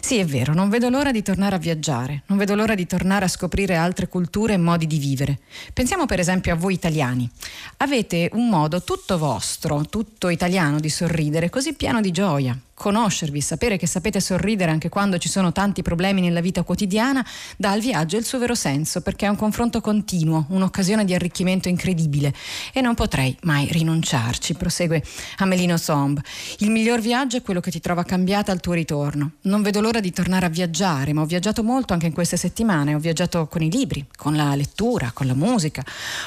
Sì, 0.00 0.18
è 0.18 0.24
vero, 0.24 0.52
non 0.52 0.68
vedo 0.68 0.88
l'ora 0.88 1.10
di 1.10 1.22
tornare 1.36 1.56
a 1.56 1.58
viaggiare, 1.58 2.22
non 2.28 2.38
vedo 2.38 2.54
l'ora 2.54 2.74
di 2.74 2.86
tornare 2.86 3.26
a 3.26 3.28
scoprire 3.28 3.76
altre 3.76 4.08
culture 4.08 4.54
e 4.54 4.56
modi 4.56 4.86
di 4.86 4.98
vivere. 4.98 5.38
Pensiamo 5.74 6.06
per 6.06 6.18
esempio 6.18 6.54
a 6.54 6.56
voi 6.56 6.72
italiani. 6.72 7.30
Avete 7.78 8.30
un 8.32 8.48
modo 8.48 8.82
tutto 8.82 9.18
vostro, 9.18 9.84
tutto 9.84 10.30
italiano 10.30 10.80
di 10.80 10.88
sorridere, 10.88 11.50
così 11.50 11.74
pieno 11.74 12.00
di 12.00 12.10
gioia 12.10 12.58
conoscervi, 12.76 13.40
sapere 13.40 13.78
che 13.78 13.86
sapete 13.86 14.20
sorridere 14.20 14.70
anche 14.70 14.90
quando 14.90 15.16
ci 15.16 15.30
sono 15.30 15.50
tanti 15.50 15.80
problemi 15.80 16.20
nella 16.20 16.40
vita 16.40 16.62
quotidiana, 16.62 17.26
dà 17.56 17.70
al 17.70 17.80
viaggio 17.80 18.18
il 18.18 18.24
suo 18.24 18.38
vero 18.38 18.54
senso, 18.54 19.00
perché 19.00 19.24
è 19.24 19.28
un 19.30 19.36
confronto 19.36 19.80
continuo, 19.80 20.44
un'occasione 20.50 21.06
di 21.06 21.14
arricchimento 21.14 21.68
incredibile 21.68 22.34
e 22.72 22.82
non 22.82 22.94
potrei 22.94 23.34
mai 23.42 23.66
rinunciarci, 23.70 24.54
prosegue 24.54 25.02
Amelino 25.38 25.78
Somb. 25.78 26.20
Il 26.58 26.70
miglior 26.70 27.00
viaggio 27.00 27.38
è 27.38 27.42
quello 27.42 27.60
che 27.60 27.70
ti 27.70 27.80
trova 27.80 28.04
cambiata 28.04 28.52
al 28.52 28.60
tuo 28.60 28.74
ritorno. 28.74 29.32
Non 29.42 29.62
vedo 29.62 29.80
l'ora 29.80 30.00
di 30.00 30.12
tornare 30.12 30.44
a 30.44 30.50
viaggiare, 30.50 31.14
ma 31.14 31.22
ho 31.22 31.26
viaggiato 31.26 31.62
molto 31.62 31.94
anche 31.94 32.06
in 32.06 32.12
queste 32.12 32.36
settimane, 32.36 32.94
ho 32.94 32.98
viaggiato 32.98 33.46
con 33.46 33.62
i 33.62 33.70
libri, 33.70 34.06
con 34.14 34.36
la 34.36 34.54
lettura, 34.54 35.12
con 35.14 35.26
la 35.26 35.34
musica. 35.34 35.82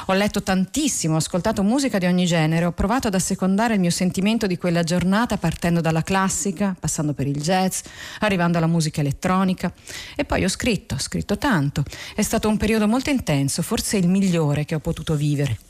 Ho 0.07 0.13
letto 0.13 0.41
tantissimo, 0.41 1.13
ho 1.13 1.17
ascoltato 1.17 1.61
musica 1.61 1.99
di 1.99 2.07
ogni 2.07 2.25
genere, 2.25 2.65
ho 2.65 2.71
provato 2.71 3.07
ad 3.07 3.13
assecondare 3.13 3.75
il 3.75 3.79
mio 3.79 3.91
sentimento 3.91 4.47
di 4.47 4.57
quella 4.57 4.81
giornata 4.81 5.37
partendo 5.37 5.79
dalla 5.79 6.01
classe 6.01 6.38
classica, 6.39 6.75
passando 6.79 7.13
per 7.13 7.27
il 7.27 7.41
jazz, 7.41 7.81
arrivando 8.19 8.57
alla 8.57 8.67
musica 8.67 9.01
elettronica. 9.01 9.71
E 10.15 10.23
poi 10.23 10.43
ho 10.45 10.47
scritto, 10.47 10.95
ho 10.95 10.99
scritto 10.99 11.37
tanto. 11.37 11.83
È 12.15 12.21
stato 12.21 12.47
un 12.47 12.57
periodo 12.57 12.87
molto 12.87 13.09
intenso, 13.09 13.61
forse 13.61 13.97
il 13.97 14.07
migliore 14.07 14.63
che 14.63 14.75
ho 14.75 14.79
potuto 14.79 15.15
vivere. 15.15 15.68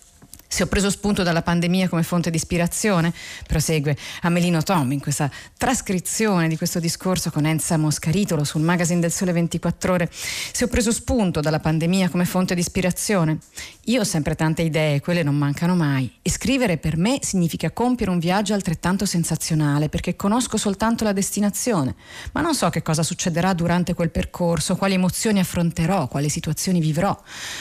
Se 0.52 0.64
ho 0.64 0.68
preso 0.68 0.90
spunto 0.90 1.22
dalla 1.22 1.44
pandemia 1.44 1.88
come 1.88 2.02
fonte 2.02 2.32
di 2.32 2.36
ispirazione, 2.36 3.14
prosegue 3.46 3.96
Amelino 4.22 4.64
Tom 4.64 4.92
in 4.92 5.00
questa 5.00 5.30
trascrizione 5.56 6.48
di 6.48 6.58
questo 6.58 6.80
discorso 6.80 7.30
con 7.30 7.46
Enza 7.46 7.78
Moscaritolo 7.78 8.44
sul 8.44 8.64
magazine 8.64 9.00
del 9.00 9.12
Sole 9.12 9.32
24 9.32 9.94
Ore, 9.94 10.10
se 10.12 10.64
ho 10.64 10.68
preso 10.68 10.92
spunto 10.92 11.40
dalla 11.40 11.60
pandemia 11.60 12.10
come 12.10 12.26
fonte 12.26 12.56
di 12.56 12.62
ispirazione, 12.62 13.38
io 13.86 14.02
ho 14.02 14.04
sempre 14.04 14.34
tante 14.34 14.64
idee, 14.64 15.02
quelle 15.02 15.22
non 15.22 15.36
mancano 15.36 15.76
mai. 15.76 16.12
E 16.24 16.32
scrivere 16.32 16.78
per 16.78 16.98
me 16.98 17.20
significa 17.22 17.70
compiere 17.70 18.12
un 18.12 18.20
viaggio 18.20 18.56
altrettanto 18.56 19.06
sensazionale, 19.06 19.88
perché 19.88 20.16
conosco 20.16 20.58
soltanto 20.58 21.04
la 21.04 21.14
destinazione, 21.14 21.94
ma 22.34 22.42
non 22.42 22.56
so 22.56 22.70
che 22.70 22.82
cosa 22.82 23.04
succederà 23.04 23.54
durante 23.54 23.94
quel 23.94 24.10
percorso, 24.10 24.76
quali 24.76 24.96
emozioni 24.96 25.40
affronterò, 25.40 26.08
quali 26.08 26.28
situazioni 26.28 26.80
vivrò. 26.80 27.18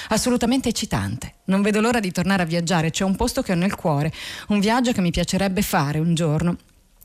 Assolutamente 0.08 0.70
eccitante. 0.70 1.34
Non 1.48 1.62
vedo 1.62 1.80
l'ora 1.80 1.98
di 1.98 2.12
tornare 2.12 2.42
a 2.42 2.46
viaggiare, 2.46 2.90
c'è 2.90 3.04
un 3.04 3.16
posto 3.16 3.40
che 3.42 3.52
ho 3.52 3.56
nel 3.56 3.74
cuore, 3.74 4.12
un 4.48 4.60
viaggio 4.60 4.92
che 4.92 5.00
mi 5.00 5.10
piacerebbe 5.10 5.62
fare 5.62 5.98
un 5.98 6.14
giorno 6.14 6.56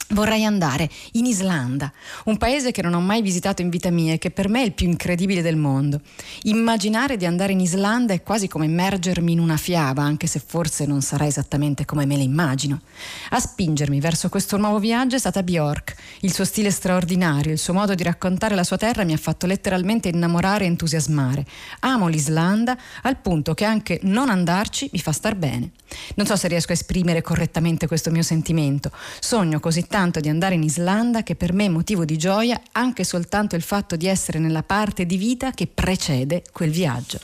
Vorrei 0.10 0.44
andare 0.44 0.90
in 1.14 1.26
Islanda, 1.26 1.92
un 2.26 2.38
paese 2.38 2.72
che 2.72 2.84
non 2.84 2.94
ho 2.94 3.00
mai 3.00 3.22
visitato 3.22 3.62
in 3.62 3.70
vita 3.70 3.90
mia 3.90 4.14
e 4.14 4.18
che 4.20 4.30
per 4.30 4.48
me 4.48 4.62
è 4.62 4.66
il 4.66 4.74
più 4.74 4.86
incredibile 4.86 5.42
del 5.42 5.56
mondo. 5.56 6.02
Immaginare 6.44 7.18
di 7.18 7.26
andare 7.26 7.54
in 7.54 7.60
Islanda 7.60 8.14
è 8.14 8.22
quasi 8.22 8.48
come 8.48 8.66
immergermi 8.66 9.32
in 9.32 9.40
una 9.40 9.58
fiaba, 9.58 10.04
anche 10.04 10.28
se 10.28 10.40
forse 10.46 10.86
non 10.86 11.02
sarà 11.02 11.26
esattamente 11.26 11.86
come 11.86 12.06
me 12.06 12.18
la 12.18 12.22
immagino. 12.22 12.82
A 13.30 13.40
spingermi 13.40 14.00
verso 14.00 14.30
questo 14.30 14.58
nuovo 14.58 14.78
viaggio 14.78 15.16
è 15.16 15.20
stata 15.20 15.42
Bjork. 15.42 15.96
Il 16.20 16.34
suo 16.34 16.46
stile 16.46 16.70
straordinario, 16.70 17.52
il 17.52 17.58
suo 17.58 17.74
modo 17.74 17.96
di 17.96 18.04
raccontare 18.04 18.54
la 18.54 18.64
sua 18.64 18.78
terra 18.78 19.06
mi 19.06 19.14
ha 19.14 19.18
fatto 19.18 19.48
letteralmente 19.48 20.10
innamorare 20.10 20.66
e 20.66 20.68
entusiasmare. 20.68 21.46
Amo 21.80 22.08
l'Islanda 22.08 22.78
al 23.02 23.18
punto 23.18 23.56
che 23.56 23.66
anche 23.66 24.00
non 24.04 24.30
andarci 24.30 24.90
mi 24.92 25.00
fa 25.00 25.12
star 25.12 25.36
bene. 25.36 25.72
Non 26.16 26.26
so 26.26 26.36
se 26.36 26.48
riesco 26.48 26.72
a 26.72 26.76
esprimere 26.76 27.22
correttamente 27.22 27.88
questo 27.88 28.12
mio 28.12 28.24
sentimento. 28.24 28.92
Sogno 29.20 29.60
così 29.60 29.86
tanto 29.88 30.02
di 30.20 30.30
andare 30.30 30.56
in 30.56 30.64
Islanda 30.64 31.22
che 31.24 31.36
per 31.36 31.54
me 31.54 31.66
è 31.66 31.70
motivo 31.70 32.06
di 32.06 32.18
gioia 32.18 32.60
anche 32.74 33.04
soltanto 33.04 33.56
il 33.56 33.62
fatto 33.62 33.96
di 33.96 34.08
essere 34.08 34.40
nella 34.40 34.64
parte 34.64 35.06
di 35.06 35.18
vita 35.18 35.52
che 35.52 35.68
precede 35.68 36.42
quel 36.52 36.72
viaggio. 36.72 37.20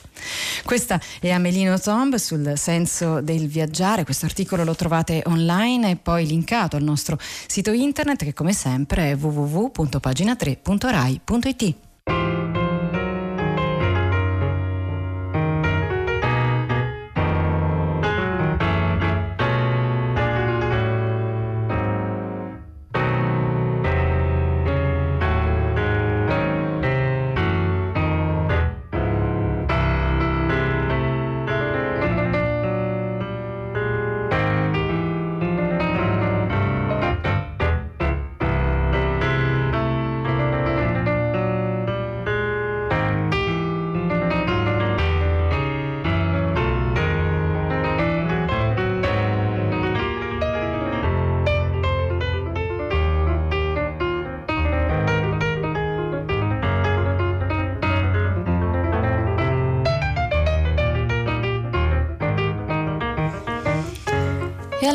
Questa 0.64 1.00
è 1.20 1.30
Amelino 1.30 1.78
Tomb 1.78 2.14
sul 2.16 2.54
senso 2.56 3.20
del 3.20 3.46
viaggiare. 3.48 4.04
Questo 4.04 4.24
articolo 4.26 4.64
lo 4.64 4.74
trovate 4.74 5.22
online 5.26 5.90
e 5.90 5.96
poi 5.96 6.26
linkato 6.26 6.76
al 6.76 6.82
nostro 6.82 7.18
sito 7.46 7.72
internet 7.72 8.24
che 8.24 8.32
come 8.32 8.52
sempre 8.52 9.10
è 9.10 9.16
www.pagina3.rai.it. 9.16 11.89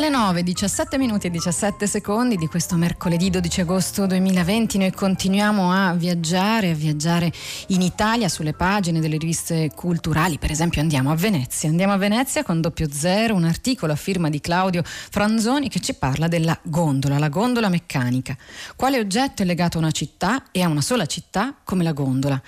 alle 0.06 0.10
9, 0.10 0.42
17 0.42 0.98
minuti 0.98 1.26
e 1.26 1.30
17 1.30 1.86
secondi 1.86 2.36
di 2.36 2.46
questo 2.46 2.76
mercoledì 2.76 3.28
12 3.28 3.62
agosto 3.62 4.06
2020 4.06 4.78
noi 4.78 4.92
continuiamo 4.92 5.72
a 5.72 5.94
viaggiare, 5.94 6.70
a 6.70 6.74
viaggiare 6.74 7.32
in 7.68 7.80
Italia 7.82 8.28
sulle 8.28 8.52
pagine 8.52 9.00
delle 9.00 9.16
riviste 9.16 9.70
culturali, 9.74 10.38
per 10.38 10.50
esempio 10.50 10.80
andiamo 10.80 11.10
a 11.10 11.16
Venezia, 11.16 11.68
andiamo 11.68 11.92
a 11.92 11.96
Venezia 11.96 12.44
con 12.44 12.60
doppio 12.60 12.88
zero, 12.90 13.34
un 13.34 13.44
articolo 13.44 13.92
a 13.92 13.96
firma 13.96 14.28
di 14.28 14.40
Claudio 14.40 14.82
Franzoni 14.84 15.68
che 15.68 15.80
ci 15.80 15.94
parla 15.94 16.28
della 16.28 16.56
gondola, 16.62 17.18
la 17.18 17.28
gondola 17.28 17.68
meccanica. 17.68 18.36
Quale 18.76 19.00
oggetto 19.00 19.42
è 19.42 19.44
legato 19.44 19.78
a 19.78 19.80
una 19.80 19.90
città 19.90 20.44
e 20.52 20.62
a 20.62 20.68
una 20.68 20.82
sola 20.82 21.06
città 21.06 21.56
come 21.64 21.82
la 21.82 21.92
gondola? 21.92 22.40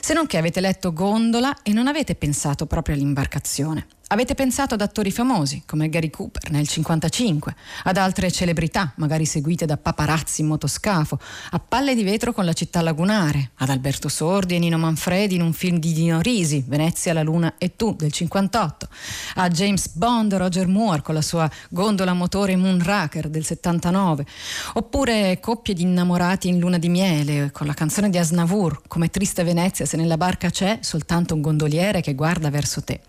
Se 0.00 0.14
non 0.14 0.26
che 0.26 0.38
avete 0.38 0.60
letto 0.60 0.92
gondola 0.92 1.62
e 1.62 1.72
non 1.72 1.88
avete 1.88 2.14
pensato 2.14 2.64
proprio 2.66 2.94
all'imbarcazione. 2.94 3.86
Avete 4.12 4.34
pensato 4.34 4.74
ad 4.74 4.82
attori 4.82 5.10
famosi 5.10 5.62
come 5.64 5.88
Gary 5.88 6.10
Cooper 6.10 6.50
nel 6.50 6.68
1955, 6.68 7.54
ad 7.84 7.96
altre 7.96 8.30
celebrità, 8.30 8.92
magari 8.96 9.24
seguite 9.24 9.64
da 9.64 9.78
paparazzi 9.78 10.42
in 10.42 10.48
motoscafo, 10.48 11.18
a 11.52 11.58
palle 11.58 11.94
di 11.94 12.02
vetro 12.02 12.34
con 12.34 12.44
la 12.44 12.52
città 12.52 12.82
lagunare, 12.82 13.52
ad 13.56 13.70
Alberto 13.70 14.10
Sordi 14.10 14.54
e 14.54 14.58
Nino 14.58 14.76
Manfredi 14.76 15.36
in 15.36 15.40
un 15.40 15.54
film 15.54 15.78
di 15.78 15.94
Dino 15.94 16.20
Risi, 16.20 16.62
Venezia, 16.66 17.14
la 17.14 17.22
Luna 17.22 17.54
e 17.56 17.74
tu 17.74 17.94
del 17.94 18.12
58, 18.12 18.88
a 19.36 19.48
James 19.48 19.88
Bond, 19.94 20.34
Roger 20.34 20.66
Moore 20.66 21.00
con 21.00 21.14
la 21.14 21.22
sua 21.22 21.50
gondola 21.70 22.12
motore 22.12 22.54
Moonraker 22.54 23.30
del 23.30 23.46
79, 23.46 24.26
oppure 24.74 25.40
coppie 25.40 25.72
di 25.72 25.84
innamorati 25.84 26.48
in 26.48 26.58
luna 26.58 26.76
di 26.76 26.90
miele 26.90 27.50
con 27.50 27.66
la 27.66 27.72
canzone 27.72 28.10
di 28.10 28.18
Asnavour, 28.18 28.82
come 28.88 29.08
triste 29.08 29.42
Venezia 29.42 29.86
se 29.86 29.96
nella 29.96 30.18
barca 30.18 30.50
c'è 30.50 30.80
soltanto 30.82 31.32
un 31.32 31.40
gondoliere 31.40 32.02
che 32.02 32.12
guarda 32.14 32.50
verso 32.50 32.82
te. 32.82 33.00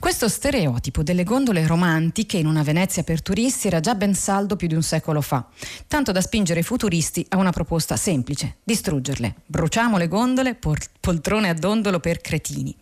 Questo 0.00 0.30
stereotipo 0.32 1.02
delle 1.02 1.24
gondole 1.24 1.66
romantiche 1.66 2.38
in 2.38 2.46
una 2.46 2.62
Venezia 2.62 3.02
per 3.02 3.20
turisti 3.20 3.66
era 3.66 3.80
già 3.80 3.94
ben 3.94 4.14
saldo 4.14 4.56
più 4.56 4.66
di 4.66 4.74
un 4.74 4.82
secolo 4.82 5.20
fa, 5.20 5.46
tanto 5.86 6.10
da 6.10 6.22
spingere 6.22 6.60
i 6.60 6.64
futuristi 6.64 7.24
a 7.28 7.36
una 7.36 7.52
proposta 7.52 7.96
semplice, 7.96 8.56
distruggerle. 8.64 9.34
Bruciamo 9.44 9.98
le 9.98 10.08
gondole, 10.08 10.58
poltrone 11.00 11.50
a 11.50 11.54
dondolo 11.54 12.00
per 12.00 12.20
cretini. 12.20 12.74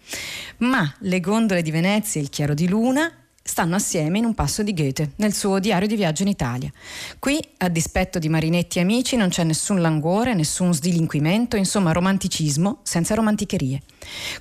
Ma 0.58 0.90
le 1.00 1.20
gondole 1.20 1.62
di 1.62 1.72
Venezia 1.72 2.20
e 2.20 2.24
il 2.24 2.30
chiaro 2.30 2.54
di 2.54 2.68
luna 2.68 3.12
stanno 3.42 3.74
assieme 3.74 4.18
in 4.18 4.24
un 4.24 4.34
passo 4.34 4.62
di 4.62 4.72
Goethe, 4.72 5.12
nel 5.16 5.32
suo 5.32 5.58
diario 5.58 5.88
di 5.88 5.96
viaggio 5.96 6.22
in 6.22 6.28
Italia. 6.28 6.70
Qui, 7.18 7.42
a 7.58 7.68
dispetto 7.68 8.20
di 8.20 8.28
marinetti 8.28 8.78
e 8.78 8.82
amici, 8.82 9.16
non 9.16 9.28
c'è 9.28 9.42
nessun 9.42 9.80
languore, 9.80 10.34
nessun 10.34 10.72
sdilinquimento, 10.72 11.56
insomma 11.56 11.90
romanticismo 11.90 12.78
senza 12.84 13.14
romanticherie. 13.14 13.82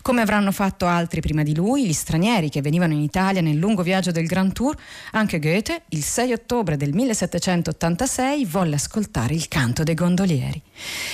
Come 0.01 0.21
avranno 0.21 0.51
fatto 0.51 0.85
altri 0.85 1.21
prima 1.21 1.43
di 1.43 1.55
lui, 1.55 1.85
gli 1.85 1.93
stranieri 1.93 2.49
che 2.49 2.61
venivano 2.61 2.93
in 2.93 3.01
Italia 3.01 3.41
nel 3.41 3.57
lungo 3.57 3.83
viaggio 3.83 4.11
del 4.11 4.25
Grand 4.25 4.53
Tour, 4.53 4.75
anche 5.11 5.39
Goethe, 5.39 5.83
il 5.89 6.03
6 6.03 6.33
ottobre 6.33 6.77
del 6.77 6.93
1786, 6.93 8.45
volle 8.45 8.75
ascoltare 8.75 9.33
il 9.33 9.47
canto 9.47 9.83
dei 9.83 9.95
gondolieri. 9.95 10.61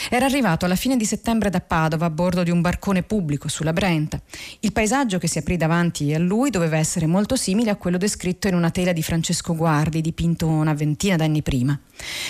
Era 0.09 0.25
arrivato 0.25 0.65
alla 0.65 0.75
fine 0.75 0.97
di 0.97 1.05
settembre 1.05 1.49
da 1.49 1.61
Padova 1.61 2.05
a 2.05 2.09
bordo 2.09 2.43
di 2.43 2.51
un 2.51 2.61
barcone 2.61 3.03
pubblico 3.03 3.47
sulla 3.47 3.73
Brenta. 3.73 4.21
Il 4.59 4.71
paesaggio 4.71 5.17
che 5.17 5.27
si 5.27 5.37
aprì 5.37 5.57
davanti 5.57 6.13
a 6.13 6.19
lui 6.19 6.49
doveva 6.49 6.77
essere 6.77 7.07
molto 7.07 7.35
simile 7.35 7.71
a 7.71 7.75
quello 7.75 7.97
descritto 7.97 8.47
in 8.47 8.55
una 8.55 8.69
tela 8.69 8.93
di 8.93 9.03
Francesco 9.03 9.55
Guardi, 9.55 10.01
dipinto 10.01 10.47
una 10.47 10.73
ventina 10.73 11.15
d'anni 11.15 11.41
prima. 11.41 11.77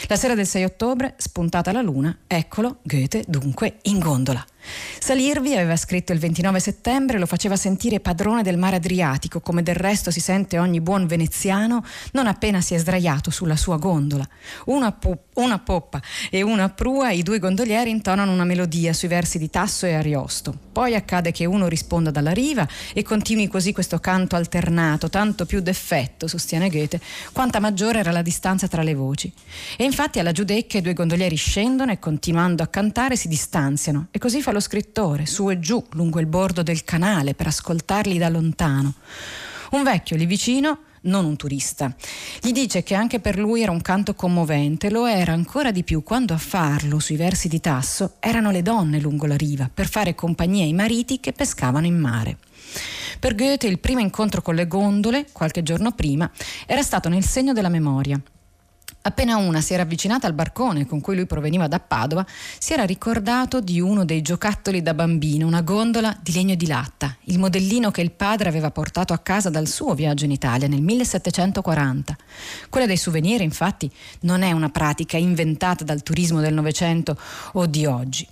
La 0.08 0.16
sera 0.16 0.36
del 0.36 0.48
6 0.48 0.64
ottobre, 0.64 1.16
spuntata 1.18 1.72
la 1.72 1.82
luna, 1.82 2.18
eccolo, 2.28 2.80
Goethe, 2.84 3.24
dunque, 3.28 3.78
in 3.84 4.00
gondola. 4.00 4.46
Salirvi, 5.00 5.54
aveva 5.56 5.76
scritto 5.76 6.14
il 6.14 6.20
29 6.20 6.60
settembre, 6.60 7.20
lo 7.20 7.26
faceva 7.26 7.56
sentire 7.56 8.00
padrone 8.00 8.44
del 8.44 8.58
mare 8.58 8.78
Adriatico, 8.78 9.40
come 9.40 9.64
del 9.64 9.76
resto 9.76 10.12
si 10.12 10.20
sente 10.20 10.58
ogni 10.58 10.82
buon 10.82 11.06
veneziano 11.08 11.84
non 12.12 12.28
appena 12.28 12.62
si 12.62 12.74
è 12.74 12.78
sdraiato 12.78 13.32
sulla 13.32 13.56
sua 13.56 13.78
gondola. 13.78 14.28
Una, 14.66 14.92
pu- 14.92 15.18
una 15.36 15.60
poppa 15.60 16.02
e 16.30 16.42
una 16.42 16.70
prua, 16.70 17.12
i 17.12 17.24
due 17.24 17.40
gondolieri 17.40 17.90
intonano 17.90 18.32
una 18.32 18.44
melodia 18.44 18.94
sui 18.94 19.08
versi 19.08 19.38
di 19.38 19.50
Tasso 19.50 19.86
e 19.86 19.94
Ariosto. 19.94 20.58
Poi 20.72 20.96
accade 20.96 21.32
che 21.32 21.46
uno 21.46 21.68
risponda 21.68 22.12
dalla 22.12 22.32
riva 22.32 22.68
e 22.94 23.04
continui 23.04 23.48
così 23.48 23.72
questo 23.72 24.00
canto 24.00 24.36
alternato, 24.36 25.10
tanto 25.10 25.46
più 25.46 25.62
d'effetto, 25.62 26.28
sostiene 26.28 26.70
Goethe, 26.70 27.00
quanta 27.32 27.60
maggiore 27.60 28.00
era 28.00 28.12
la 28.12 28.22
distanza 28.22 28.68
tra 28.68 28.84
le 28.84 28.94
voci. 28.94 29.32
E 29.78 29.84
infatti 29.84 30.20
alla 30.20 30.32
Giudecca 30.32 30.78
i 30.78 30.82
due 30.82 30.94
gondolieri 30.94 31.36
scendono 31.36 31.92
e 31.92 32.00
continuando 32.00 32.64
a 32.64 32.68
cantare 32.68 33.16
si 33.16 33.28
distanziano 33.28 34.08
e 34.12 34.20
così 34.20 34.42
fa 34.42 34.52
lo 34.56 34.60
scrittore, 34.62 35.26
su 35.26 35.50
e 35.50 35.60
giù 35.60 35.86
lungo 35.92 36.20
il 36.20 36.28
bordo 36.28 36.64
del 36.64 36.86
canale 36.86 37.34
per 37.34 37.48
ascoltarli 37.48 38.18
da 38.18 38.30
lontano. 38.30 38.94
Un 39.72 39.84
vecchio 39.84 40.16
lì 40.16 40.26
vicino 40.26 40.80
non 41.02 41.26
un 41.26 41.36
turista. 41.36 41.94
Gli 42.42 42.52
dice 42.52 42.82
che 42.82 42.96
anche 42.96 43.20
per 43.20 43.38
lui 43.38 43.62
era 43.62 43.72
un 43.72 43.82
canto 43.82 44.16
commovente, 44.16 44.90
lo 44.90 45.06
era 45.06 45.34
ancora 45.34 45.72
di 45.72 45.84
più 45.84 46.04
quando 46.04 46.34
a 46.34 46.38
farlo 46.38 47.00
sui 47.00 47.18
versi 47.18 47.48
di 47.50 47.60
Tasso 47.60 48.14
erano 48.20 48.50
le 48.50 48.62
donne 48.62 49.00
lungo 49.00 49.26
la 49.26 49.36
riva 49.36 49.70
per 49.72 49.90
fare 49.90 50.16
compagnia 50.16 50.64
ai 50.64 50.74
mariti 50.74 51.20
che 51.20 51.34
pescavano 51.34 51.86
in 51.86 52.00
mare. 52.00 52.38
Per 53.20 53.36
Goethe 53.36 53.68
il 53.68 53.80
primo 53.80 54.00
incontro 54.00 54.42
con 54.42 54.56
le 54.56 54.68
gondole, 54.68 55.28
qualche 55.32 55.64
giorno 55.64 55.92
prima, 55.92 56.32
era 56.66 56.82
stato 56.82 57.10
nel 57.10 57.26
segno 57.26 57.52
della 57.52 57.70
memoria. 57.70 58.20
Appena 59.08 59.38
una 59.38 59.62
si 59.62 59.74
era 59.74 59.84
avvicinata 59.84 60.26
al 60.26 60.34
barcone 60.34 60.88
con 60.88 61.00
cui 61.00 61.16
lui 61.16 61.28
proveniva 61.28 61.68
da 61.68 61.80
Padova, 61.80 62.26
si 62.58 62.74
era 62.74 62.86
ricordato 62.86 63.62
di 63.62 63.80
uno 63.80 64.04
dei 64.04 64.24
giocattoli 64.24 64.82
da 64.82 64.96
bambino, 64.96 65.46
una 65.46 65.62
gondola 65.62 66.18
di 66.20 66.34
legno 66.34 66.56
di 66.56 66.66
latta, 66.66 67.16
il 67.26 67.38
modellino 67.38 67.92
che 67.92 68.02
il 68.02 68.10
padre 68.10 68.50
aveva 68.50 68.72
portato 68.72 69.14
a 69.14 69.20
casa 69.20 69.52
dal 69.52 69.68
suo 69.68 69.94
viaggio 69.94 70.26
in 70.26 70.32
Italia 70.32 70.68
nel 70.68 70.82
1740. 70.82 72.18
Quella 72.68 72.88
dei 72.88 72.98
souvenir, 72.98 73.42
infatti, 73.42 73.92
non 74.22 74.42
è 74.42 74.52
una 74.52 74.70
pratica 74.70 75.18
inventata 75.18 75.84
dal 75.84 76.02
turismo 76.02 76.42
del 76.42 76.56
Novecento 76.56 77.16
o 77.54 77.68
di 77.68 77.86
oggi. 77.86 78.28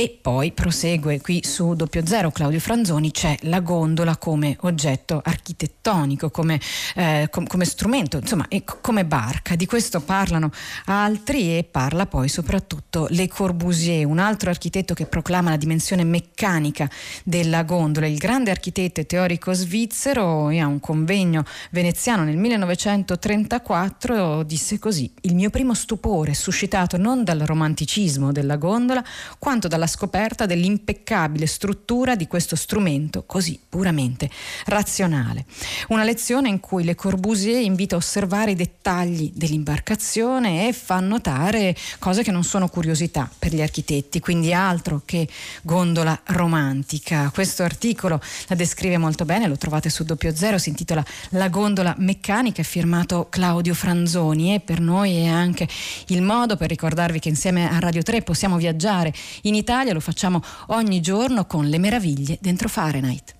E 0.00 0.16
poi 0.18 0.52
prosegue 0.52 1.20
qui 1.20 1.42
su 1.44 1.74
doppio 1.74 2.06
zero 2.06 2.30
Claudio 2.30 2.58
Franzoni, 2.58 3.10
c'è 3.10 3.36
la 3.42 3.60
gondola 3.60 4.16
come 4.16 4.56
oggetto 4.60 5.20
architettonico, 5.22 6.30
come, 6.30 6.58
eh, 6.94 7.28
com- 7.30 7.46
come 7.46 7.66
strumento, 7.66 8.16
insomma, 8.16 8.46
e 8.48 8.64
c- 8.64 8.78
come 8.80 9.04
barca. 9.04 9.56
Di 9.56 9.66
questo 9.66 10.00
parlano 10.00 10.52
altri 10.86 11.58
e 11.58 11.64
parla 11.64 12.06
poi 12.06 12.30
soprattutto 12.30 13.08
Le 13.10 13.28
Corbusier, 13.28 14.06
un 14.06 14.18
altro 14.18 14.48
architetto 14.48 14.94
che 14.94 15.04
proclama 15.04 15.50
la 15.50 15.58
dimensione 15.58 16.02
meccanica 16.02 16.88
della 17.22 17.62
gondola, 17.64 18.06
il 18.06 18.16
grande 18.16 18.50
architetto 18.50 19.00
e 19.00 19.06
teorico 19.06 19.52
svizzero 19.52 20.48
e 20.48 20.60
a 20.60 20.66
un 20.66 20.80
convegno 20.80 21.44
veneziano 21.72 22.24
nel 22.24 22.38
1934 22.38 24.44
disse 24.44 24.78
così: 24.78 25.12
"Il 25.20 25.34
mio 25.34 25.50
primo 25.50 25.74
stupore 25.74 26.32
suscitato 26.32 26.96
non 26.96 27.22
dal 27.22 27.40
romanticismo 27.40 28.32
della 28.32 28.56
gondola, 28.56 29.04
quanto 29.38 29.68
dalla 29.68 29.88
scoperta 29.90 30.46
dell'impeccabile 30.46 31.46
struttura 31.46 32.14
di 32.14 32.26
questo 32.26 32.56
strumento 32.56 33.24
così 33.26 33.60
puramente 33.68 34.30
razionale. 34.66 35.44
Una 35.88 36.04
lezione 36.04 36.48
in 36.48 36.60
cui 36.60 36.84
Le 36.84 36.94
Corbusier 36.94 37.60
invita 37.60 37.96
a 37.96 37.98
osservare 37.98 38.52
i 38.52 38.54
dettagli 38.54 39.32
dell'imbarcazione 39.34 40.68
e 40.68 40.72
fa 40.72 41.00
notare 41.00 41.76
cose 41.98 42.22
che 42.22 42.30
non 42.30 42.44
sono 42.44 42.68
curiosità 42.68 43.28
per 43.38 43.52
gli 43.52 43.60
architetti, 43.60 44.20
quindi 44.20 44.54
altro 44.54 45.02
che 45.04 45.28
gondola 45.62 46.18
romantica. 46.26 47.30
Questo 47.34 47.64
articolo 47.64 48.20
la 48.46 48.54
descrive 48.54 48.96
molto 48.96 49.24
bene, 49.24 49.48
lo 49.48 49.56
trovate 49.56 49.90
su 49.90 50.04
doppio 50.04 50.34
zero, 50.34 50.58
si 50.58 50.68
intitola 50.68 51.04
La 51.30 51.48
gondola 51.48 51.94
meccanica, 51.98 52.62
è 52.62 52.64
firmato 52.64 53.26
Claudio 53.28 53.74
Franzoni 53.74 54.54
e 54.54 54.60
per 54.60 54.80
noi 54.80 55.16
è 55.16 55.26
anche 55.26 55.68
il 56.06 56.22
modo 56.22 56.56
per 56.56 56.68
ricordarvi 56.68 57.18
che 57.18 57.28
insieme 57.28 57.68
a 57.68 57.78
Radio 57.80 58.02
3 58.02 58.22
possiamo 58.22 58.56
viaggiare 58.56 59.12
in 59.42 59.54
Italia 59.54 59.79
Italia, 59.80 59.94
lo 59.94 60.00
facciamo 60.00 60.42
ogni 60.66 61.00
giorno 61.00 61.46
con 61.46 61.66
le 61.66 61.78
meraviglie 61.78 62.36
dentro 62.38 62.68
Fahrenheit. 62.68 63.39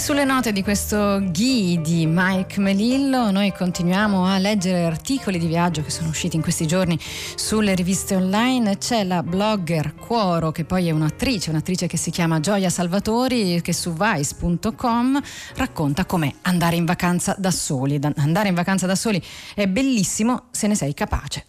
Sulle 0.00 0.24
note 0.24 0.52
di 0.52 0.62
questo 0.62 1.20
Ghi 1.30 1.78
di 1.82 2.06
Mike 2.08 2.58
Melillo 2.58 3.30
noi 3.30 3.52
continuiamo 3.52 4.24
a 4.24 4.38
leggere 4.38 4.84
articoli 4.84 5.38
di 5.38 5.46
viaggio 5.46 5.82
che 5.82 5.90
sono 5.90 6.08
usciti 6.08 6.36
in 6.36 6.42
questi 6.42 6.66
giorni 6.66 6.98
sulle 7.34 7.74
riviste 7.74 8.16
online. 8.16 8.78
C'è 8.78 9.04
la 9.04 9.22
blogger 9.22 9.94
Cuoro 9.94 10.52
che 10.52 10.64
poi 10.64 10.88
è 10.88 10.90
un'attrice, 10.90 11.50
un'attrice 11.50 11.86
che 11.86 11.98
si 11.98 12.10
chiama 12.10 12.40
Gioia 12.40 12.70
Salvatori 12.70 13.60
che 13.60 13.74
su 13.74 13.92
vice.com 13.92 15.20
racconta 15.56 16.06
com'è 16.06 16.32
andare 16.42 16.76
in 16.76 16.86
vacanza 16.86 17.34
da 17.36 17.50
soli. 17.50 18.00
Andare 18.16 18.48
in 18.48 18.54
vacanza 18.54 18.86
da 18.86 18.94
soli 18.94 19.22
è 19.54 19.66
bellissimo 19.66 20.46
se 20.50 20.66
ne 20.66 20.76
sei 20.76 20.94
capace. 20.94 21.44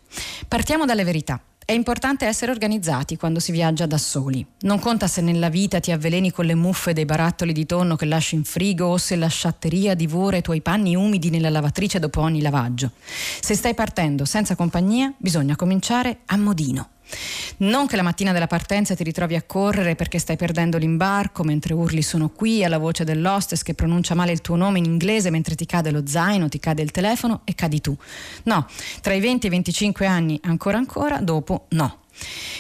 Partiamo 0.50 0.84
dalle 0.84 1.06
verità. 1.06 1.42
È 1.72 1.74
importante 1.74 2.26
essere 2.26 2.52
organizzati 2.52 3.16
quando 3.16 3.40
si 3.40 3.54
viaggia 3.54 3.86
da 3.86 3.98
soli. 3.98 4.46
Non 4.64 4.78
conta 4.80 5.08
se 5.08 5.22
nella 5.22 5.48
vita 5.48 5.80
ti 5.80 5.94
avveleni 5.94 6.30
con 6.30 6.44
le 6.44 6.54
muffe 6.54 6.92
dei 6.92 7.06
barattoli 7.06 7.54
di 7.54 7.66
tonno 7.66 7.96
che 7.96 8.04
lasci 8.04 8.36
in 8.36 8.44
frigo 8.44 8.88
o 8.88 8.98
se 8.98 9.16
la 9.16 9.30
sciatteria 9.30 9.96
divora 9.96 10.36
i 10.36 10.42
tuoi 10.42 10.60
panni 10.60 10.98
umidi 10.98 11.30
nella 11.30 11.50
lavatrice 11.50 11.98
dopo 11.98 12.20
ogni 12.20 12.42
lavaggio. 12.42 12.92
Se 13.40 13.56
stai 13.56 13.74
partendo 13.74 14.26
senza 14.26 14.54
compagnia, 14.56 15.14
bisogna 15.18 15.56
cominciare 15.56 16.18
a 16.26 16.36
modino. 16.36 16.90
Non 17.58 17.88
che 17.88 17.96
la 17.96 18.02
mattina 18.02 18.32
della 18.32 18.48
partenza 18.48 18.96
ti 18.96 19.04
ritrovi 19.04 19.36
a 19.36 19.44
correre 19.44 19.96
perché 19.96 20.20
stai 20.20 20.36
perdendo 20.36 20.78
l'imbarco 20.78 21.44
mentre 21.44 21.74
urli 21.74 22.02
sono 22.02 22.30
qui 22.30 22.64
alla 22.64 22.78
voce 22.78 23.04
dell'hostess 23.04 23.64
che 23.64 23.74
pronuncia 23.74 24.16
male 24.16 24.32
il 24.32 24.42
tuo 24.42 24.56
nome 24.56 24.80
in 24.80 24.86
inglese 24.86 25.30
mentre 25.30 25.56
ti 25.56 25.66
cade 25.66 25.92
lo 25.92 26.04
zaino, 26.06 26.50
ti 26.50 26.60
cade 26.60 26.82
il 26.82 26.92
telefono 26.92 27.42
e 27.44 27.56
cadi 27.56 27.82
tu. 27.82 27.96
No, 28.44 28.68
tra 29.02 29.14
i 29.14 29.20
20 29.20 29.46
e 29.46 29.50
i 29.50 29.52
25 29.52 30.06
anni 30.06 30.40
ancora 30.44 30.78
ancora, 30.78 31.18
dopo 31.18 31.66
no. 31.70 32.00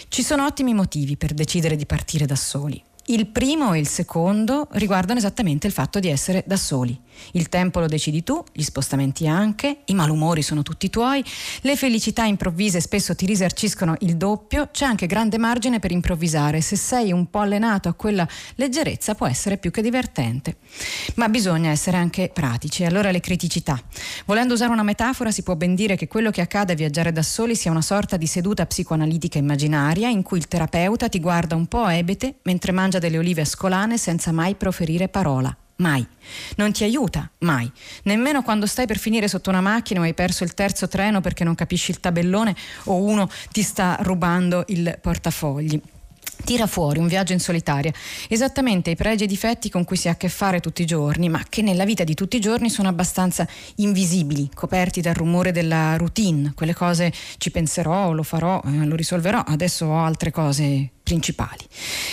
Ci 0.07 0.23
sono 0.23 0.45
ottimi 0.45 0.73
motivi 0.73 1.17
per 1.17 1.33
decidere 1.33 1.75
di 1.75 1.85
partire 1.85 2.25
da 2.25 2.35
soli. 2.35 2.81
Il 3.05 3.27
primo 3.27 3.73
e 3.73 3.79
il 3.79 3.87
secondo 3.87 4.67
riguardano 4.71 5.19
esattamente 5.19 5.67
il 5.67 5.73
fatto 5.73 5.99
di 5.99 6.07
essere 6.07 6.43
da 6.45 6.55
soli. 6.55 6.97
Il 7.31 7.49
tempo 7.49 7.79
lo 7.79 7.87
decidi 7.87 8.23
tu, 8.23 8.43
gli 8.51 8.63
spostamenti 8.63 9.27
anche, 9.27 9.81
i 9.85 9.93
malumori 9.93 10.41
sono 10.41 10.63
tutti 10.63 10.89
tuoi, 10.89 11.23
le 11.61 11.75
felicità 11.75 12.23
improvvise 12.23 12.81
spesso 12.81 13.15
ti 13.15 13.25
risarciscono 13.25 13.95
il 13.99 14.17
doppio, 14.17 14.69
c'è 14.71 14.85
anche 14.85 15.07
grande 15.07 15.37
margine 15.37 15.79
per 15.79 15.91
improvvisare. 15.91 16.61
Se 16.61 16.75
sei 16.75 17.11
un 17.11 17.29
po' 17.29 17.39
allenato 17.39 17.89
a 17.89 17.93
quella 17.93 18.27
leggerezza 18.55 19.15
può 19.15 19.27
essere 19.27 19.57
più 19.57 19.71
che 19.71 19.81
divertente. 19.81 20.57
Ma 21.15 21.29
bisogna 21.29 21.69
essere 21.69 21.97
anche 21.97 22.29
pratici. 22.33 22.85
Allora 22.85 23.11
le 23.11 23.19
criticità. 23.19 23.81
Volendo 24.25 24.53
usare 24.53 24.71
una 24.71 24.83
metafora 24.83 25.31
si 25.31 25.43
può 25.43 25.55
ben 25.55 25.75
dire 25.75 25.95
che 25.95 26.07
quello 26.07 26.31
che 26.31 26.41
accade 26.41 26.73
a 26.73 26.75
viaggiare 26.75 27.11
da 27.11 27.23
soli 27.23 27.55
sia 27.55 27.71
una 27.71 27.81
sorta 27.81 28.17
di 28.17 28.27
seduta 28.27 28.65
psicoanalitica 28.65 29.37
immaginaria 29.37 30.09
in 30.09 30.23
cui 30.23 30.37
il 30.37 30.47
terapeuta 30.47 31.09
ti 31.09 31.19
guarda 31.19 31.55
un 31.55 31.67
po' 31.67 31.87
ebete 31.87 32.35
mentre 32.43 32.71
mangia 32.71 32.99
delle 32.99 33.17
olive 33.17 33.41
ascolane 33.41 33.97
senza 33.97 34.31
mai 34.31 34.55
proferire 34.55 35.07
parola. 35.07 35.55
Mai. 35.81 36.05
Non 36.57 36.71
ti 36.71 36.83
aiuta, 36.83 37.29
mai. 37.39 37.69
Nemmeno 38.03 38.43
quando 38.43 38.67
stai 38.67 38.85
per 38.85 38.99
finire 38.99 39.27
sotto 39.27 39.49
una 39.49 39.61
macchina 39.61 39.99
o 39.99 40.03
hai 40.03 40.13
perso 40.13 40.43
il 40.43 40.53
terzo 40.53 40.87
treno 40.87 41.21
perché 41.21 41.43
non 41.43 41.55
capisci 41.55 41.89
il 41.89 41.99
tabellone 41.99 42.55
o 42.85 42.95
uno 42.95 43.27
ti 43.51 43.63
sta 43.63 43.97
rubando 44.01 44.63
il 44.67 44.97
portafogli 45.01 45.81
tira 46.43 46.65
fuori 46.65 46.99
un 46.99 47.07
viaggio 47.07 47.33
in 47.33 47.39
solitaria, 47.39 47.93
esattamente 48.27 48.89
i 48.89 48.95
pregi 48.95 49.23
e 49.23 49.25
i 49.25 49.29
difetti 49.29 49.69
con 49.69 49.83
cui 49.83 49.95
si 49.95 50.07
ha 50.07 50.11
a 50.11 50.15
che 50.15 50.27
fare 50.27 50.59
tutti 50.59 50.81
i 50.81 50.85
giorni, 50.85 51.29
ma 51.29 51.43
che 51.47 51.61
nella 51.61 51.85
vita 51.85 52.03
di 52.03 52.15
tutti 52.15 52.37
i 52.37 52.39
giorni 52.39 52.69
sono 52.69 52.87
abbastanza 52.87 53.47
invisibili, 53.75 54.49
coperti 54.53 55.01
dal 55.01 55.13
rumore 55.13 55.51
della 55.51 55.95
routine. 55.97 56.53
Quelle 56.55 56.73
cose 56.73 57.13
ci 57.37 57.51
penserò, 57.51 58.11
lo 58.11 58.23
farò, 58.23 58.59
eh, 58.65 58.85
lo 58.85 58.95
risolverò, 58.95 59.43
adesso 59.45 59.85
ho 59.85 60.03
altre 60.03 60.31
cose 60.31 60.89
principali. 61.11 61.65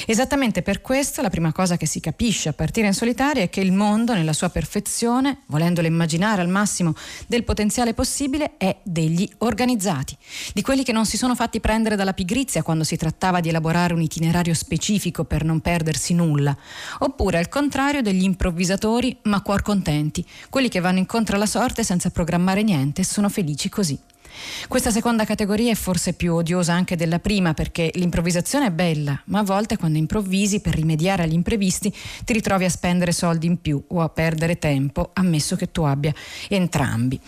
Esattamente 0.06 0.62
per 0.62 0.80
questo 0.80 1.22
la 1.22 1.30
prima 1.30 1.52
cosa 1.52 1.76
che 1.76 1.87
si 1.87 2.00
capisce 2.00 2.48
a 2.48 2.52
partire 2.52 2.88
in 2.88 2.94
solitaria 2.94 3.42
è 3.42 3.48
che 3.48 3.61
il 3.61 3.70
mondo 3.70 4.12
nella 4.12 4.32
sua 4.32 4.48
perfezione, 4.48 5.42
volendolo 5.46 5.87
immaginare 5.87 6.42
al 6.42 6.48
massimo 6.48 6.94
del 7.28 7.44
potenziale 7.44 7.94
possibile, 7.94 8.56
è 8.56 8.76
degli 8.82 9.28
organizzati, 9.38 10.16
di 10.52 10.62
quelli 10.62 10.82
che 10.82 10.90
non 10.90 11.06
si 11.06 11.16
sono 11.16 11.37
fatti 11.37 11.61
prendere 11.61 11.94
dalla 11.94 12.12
pigrizia 12.12 12.64
quando 12.64 12.82
si 12.82 12.96
trattava 12.96 13.38
di 13.38 13.50
elaborare 13.50 13.94
un 13.94 14.02
itinerario 14.02 14.54
specifico 14.54 15.22
per 15.22 15.44
non 15.44 15.61
perdersi 15.61 16.12
nulla, 16.12 16.56
oppure 16.98 17.38
al 17.38 17.48
contrario 17.48 18.02
degli 18.02 18.24
improvvisatori 18.24 19.16
ma 19.24 19.42
cuor 19.42 19.62
contenti, 19.62 20.26
quelli 20.50 20.68
che 20.68 20.80
vanno 20.80 20.98
incontro 20.98 21.37
alla 21.37 21.46
sorte 21.46 21.84
senza 21.84 22.11
programmare 22.11 22.64
niente 22.64 23.02
e 23.02 23.04
sono 23.04 23.28
felici 23.28 23.68
così. 23.68 23.96
Questa 24.68 24.90
seconda 24.90 25.24
categoria 25.24 25.70
è 25.70 25.74
forse 25.74 26.12
più 26.12 26.35
odiosa 26.35 26.72
anche 26.72 26.96
della 26.96 27.18
prima 27.18 27.55
perché 27.55 27.90
l'improvvisazione 27.94 28.66
è 28.66 28.70
bella, 28.70 29.20
ma 29.27 29.40
a 29.40 29.44
volte 29.44 29.77
quando 29.77 29.98
improvvisi 29.98 30.61
per 30.61 30.74
rimediare 30.74 31.24
agli 31.24 31.33
imprevisti 31.33 31.94
ti 32.24 32.33
ritrovi 32.33 32.64
a 32.64 32.70
spendere 32.70 33.12
soldi 33.12 33.46
in 33.46 33.61
più 33.61 33.83
o 33.88 34.01
a 34.01 34.09
perdere 34.09 34.59
tempo, 34.59 35.11
ammesso 35.14 35.57
che 35.57 35.70
tu 35.70 35.83
abbia 35.83 36.12
entrambi. 36.48 37.18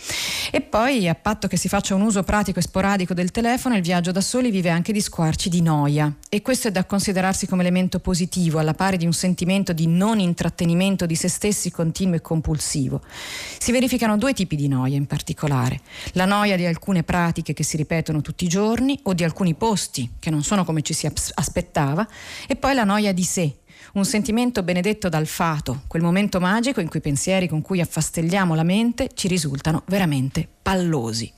E 0.51 0.61
poi, 0.61 1.09
a 1.09 1.14
patto 1.14 1.49
che 1.49 1.57
si 1.57 1.68
faccia 1.68 1.94
un 1.94 2.03
uso 2.03 2.23
pratico 2.23 2.59
e 2.59 2.62
sporadico 2.62 3.14
del 3.14 3.31
telefono, 3.31 3.77
il 3.77 3.83
viaggio 3.83 4.12
da 4.12 4.20
soli 4.20 4.51
vive 4.51 4.70
anche 4.70 4.92
di 4.92 5.01
squarci 5.01 5.49
di 5.49 5.62
noia 5.62 6.12
e 6.29 6.42
questo 6.42 6.68
è 6.68 6.70
da 6.70 6.85
considerarsi 6.85 7.46
come 7.46 7.62
elemento 7.62 7.99
positivo, 7.99 8.59
alla 8.59 8.75
pari 8.75 8.96
di 8.96 9.07
un 9.07 9.12
sentimento 9.12 9.73
di 9.73 9.87
non 9.87 10.18
intrattenimento 10.18 11.07
di 11.07 11.14
se 11.14 11.29
stessi 11.29 11.70
continuo 11.70 12.16
e 12.16 12.20
compulsivo. 12.20 13.03
Si 13.59 13.73
verificano 13.73 14.16
due 14.16 14.33
tipi 14.33 14.57
di 14.57 14.68
noia 14.68 14.96
in 14.96 15.07
particolare, 15.07 15.81
la 16.12 16.25
noia 16.25 16.57
di 16.57 16.66
alcune 16.66 17.00
pratiche 17.03 17.53
che 17.53 17.65
si 17.65 17.77
ripetono 17.77 18.21
tutti 18.21 18.45
i 18.45 18.49
giorni 18.49 18.99
o 19.05 19.15
di 19.15 19.25
alcuni 19.25 19.55
posti 19.55 20.15
che 20.19 20.31
non 20.31 20.43
sono 20.43 20.65
come 20.65 20.83
ci 20.83 20.95
si 20.95 21.07
aspettava 21.35 22.07
e 22.47 22.57
poi 22.57 22.75
la 22.75 22.85
noia 22.85 23.13
di 23.13 23.25
sé, 23.25 23.57
un 23.95 24.05
sentimento 24.05 24.63
benedetto 24.63 25.09
dal 25.09 25.27
fato, 25.27 25.83
quel 25.87 26.03
momento 26.03 26.41
magico 26.41 26.81
in 26.81 26.89
cui 26.89 26.99
i 26.99 27.03
pensieri 27.03 27.49
con 27.49 27.63
cui 27.63 27.81
affastelliamo 27.81 28.55
la 28.55 28.63
mente 28.63 29.09
ci 29.15 29.29
risultano 29.29 29.83
veramente 29.87 30.49
pallosi. 30.70 31.33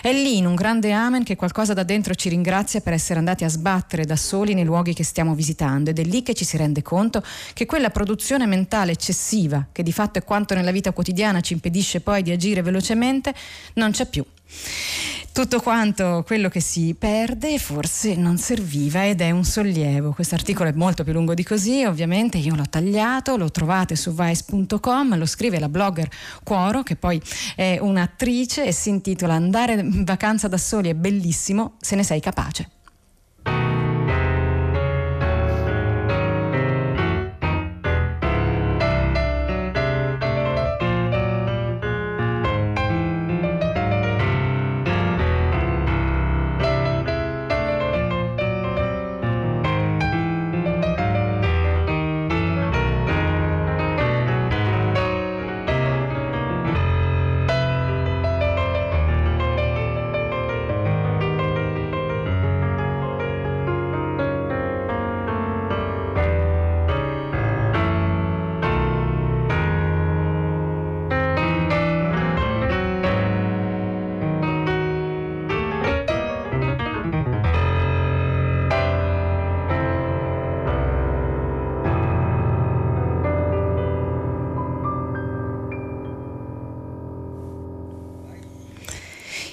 È 0.00 0.10
lì, 0.10 0.38
in 0.38 0.46
un 0.46 0.54
grande 0.54 0.90
amen, 0.92 1.22
che 1.22 1.36
qualcosa 1.36 1.74
da 1.74 1.82
dentro 1.82 2.14
ci 2.14 2.30
ringrazia 2.30 2.80
per 2.80 2.94
essere 2.94 3.18
andati 3.18 3.44
a 3.44 3.48
sbattere 3.48 4.06
da 4.06 4.16
soli 4.16 4.54
nei 4.54 4.64
luoghi 4.64 4.94
che 4.94 5.04
stiamo 5.04 5.34
visitando 5.34 5.90
ed 5.90 5.98
è 5.98 6.02
lì 6.02 6.22
che 6.22 6.32
ci 6.32 6.46
si 6.46 6.56
rende 6.56 6.80
conto 6.80 7.22
che 7.52 7.66
quella 7.66 7.90
produzione 7.90 8.46
mentale 8.46 8.92
eccessiva, 8.92 9.66
che 9.70 9.82
di 9.82 9.92
fatto 9.92 10.18
è 10.18 10.24
quanto 10.24 10.54
nella 10.54 10.70
vita 10.70 10.92
quotidiana 10.92 11.42
ci 11.42 11.52
impedisce 11.52 12.00
poi 12.00 12.22
di 12.22 12.30
agire 12.30 12.62
velocemente, 12.62 13.34
non 13.74 13.90
c'è 13.90 14.06
più 14.06 14.24
tutto 15.32 15.60
quanto 15.60 16.24
quello 16.26 16.48
che 16.48 16.60
si 16.60 16.94
perde 16.98 17.56
forse 17.58 18.16
non 18.16 18.36
serviva 18.36 19.06
ed 19.06 19.20
è 19.20 19.30
un 19.30 19.44
sollievo. 19.44 20.10
Questo 20.10 20.34
articolo 20.34 20.68
è 20.68 20.72
molto 20.72 21.04
più 21.04 21.12
lungo 21.12 21.34
di 21.34 21.44
così, 21.44 21.84
ovviamente 21.84 22.38
io 22.38 22.56
l'ho 22.56 22.68
tagliato, 22.68 23.36
lo 23.36 23.50
trovate 23.50 23.94
su 23.94 24.12
vice.com, 24.12 25.16
lo 25.16 25.26
scrive 25.26 25.60
la 25.60 25.68
blogger 25.68 26.08
Cuoro 26.42 26.82
che 26.82 26.96
poi 26.96 27.22
è 27.54 27.78
un'attrice 27.80 28.69
e 28.70 28.72
si 28.72 28.88
intitola 28.88 29.34
Andare 29.34 29.74
in 29.74 30.04
vacanza 30.04 30.46
da 30.48 30.56
soli 30.56 30.90
è 30.90 30.94
bellissimo 30.94 31.74
se 31.80 31.96
ne 31.96 32.04
sei 32.04 32.20
capace. 32.20 32.79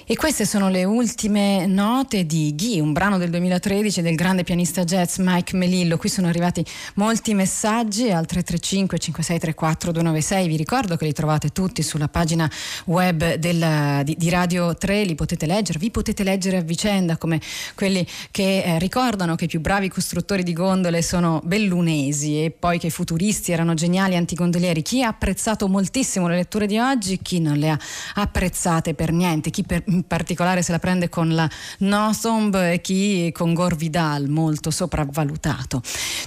E 0.10 0.16
queste 0.16 0.46
sono 0.46 0.70
le 0.70 0.86
ultime 0.86 1.66
note 1.66 2.26
di 2.26 2.56
Ghi, 2.56 2.80
un 2.80 2.94
brano 2.94 3.18
del 3.18 3.30
2013 3.30 4.02
del 4.02 4.16
grande 4.16 4.46
pianista 4.46 4.86
jazz 4.86 5.18
Mike 5.18 5.58
Melillo. 5.58 5.98
Qui 5.98 6.08
sono 6.08 6.28
arrivati 6.30 6.66
molti 6.94 7.34
messaggi 7.34 8.04
al 8.04 8.26
335 8.26 9.00
5634 9.00 9.92
296. 9.92 10.48
Vi 10.48 10.56
ricordo 10.56 10.96
che 10.96 11.04
li 11.04 11.12
trovate 11.12 11.50
tutti 11.50 11.84
sulla 11.84 12.08
pagina 12.08 12.50
web 12.86 13.34
della, 13.34 14.02
di, 14.06 14.16
di, 14.18 14.30
Radio 14.30 14.78
3, 14.78 15.04
li 15.04 15.14
potete 15.14 15.46
leggere, 15.46 15.78
vi 15.78 15.92
potete 15.92 16.24
leggere 16.24 16.56
a 16.56 16.62
vicenda 16.62 17.18
come 17.18 17.42
quelli 17.76 18.08
che 18.32 18.64
eh, 18.64 18.80
ricordano 18.80 19.36
che 19.36 19.44
i 19.44 19.50
più 19.50 19.60
bravi 19.60 19.90
costruttori 19.90 20.44
di 20.44 20.54
gondole 20.54 21.02
sono 21.02 21.42
bellunesi 21.44 22.46
e 22.46 22.52
poi 22.58 22.80
che 22.80 22.88
i 22.88 22.92
futuristi 22.92 23.52
erano 23.52 23.74
geniali 23.74 24.16
antigondolieri. 24.16 24.82
Chi 24.84 25.04
ha 25.04 25.10
apprezzato 25.10 25.68
moltissimo 25.68 26.30
le 26.30 26.38
letture 26.38 26.66
di 26.66 26.80
oggi, 26.80 27.20
chi 27.22 27.42
non 27.42 27.58
le 27.58 27.72
ha 27.72 27.80
apprezzate 28.14 28.94
per 28.94 29.12
niente, 29.12 29.50
chi 29.50 29.64
per 29.64 29.84
in 29.98 30.08
particolare 30.08 30.62
se 30.62 30.72
la 30.72 30.80
prende 30.80 31.10
con 31.10 31.34
la 31.34 31.50
Nosomb 31.80 32.56
e 32.56 32.82
chi 32.82 33.32
con 33.34 33.54
Gore 33.54 33.76
Vidal, 33.76 34.28
molto 34.28 34.72
sopravvalutato. 34.72 35.82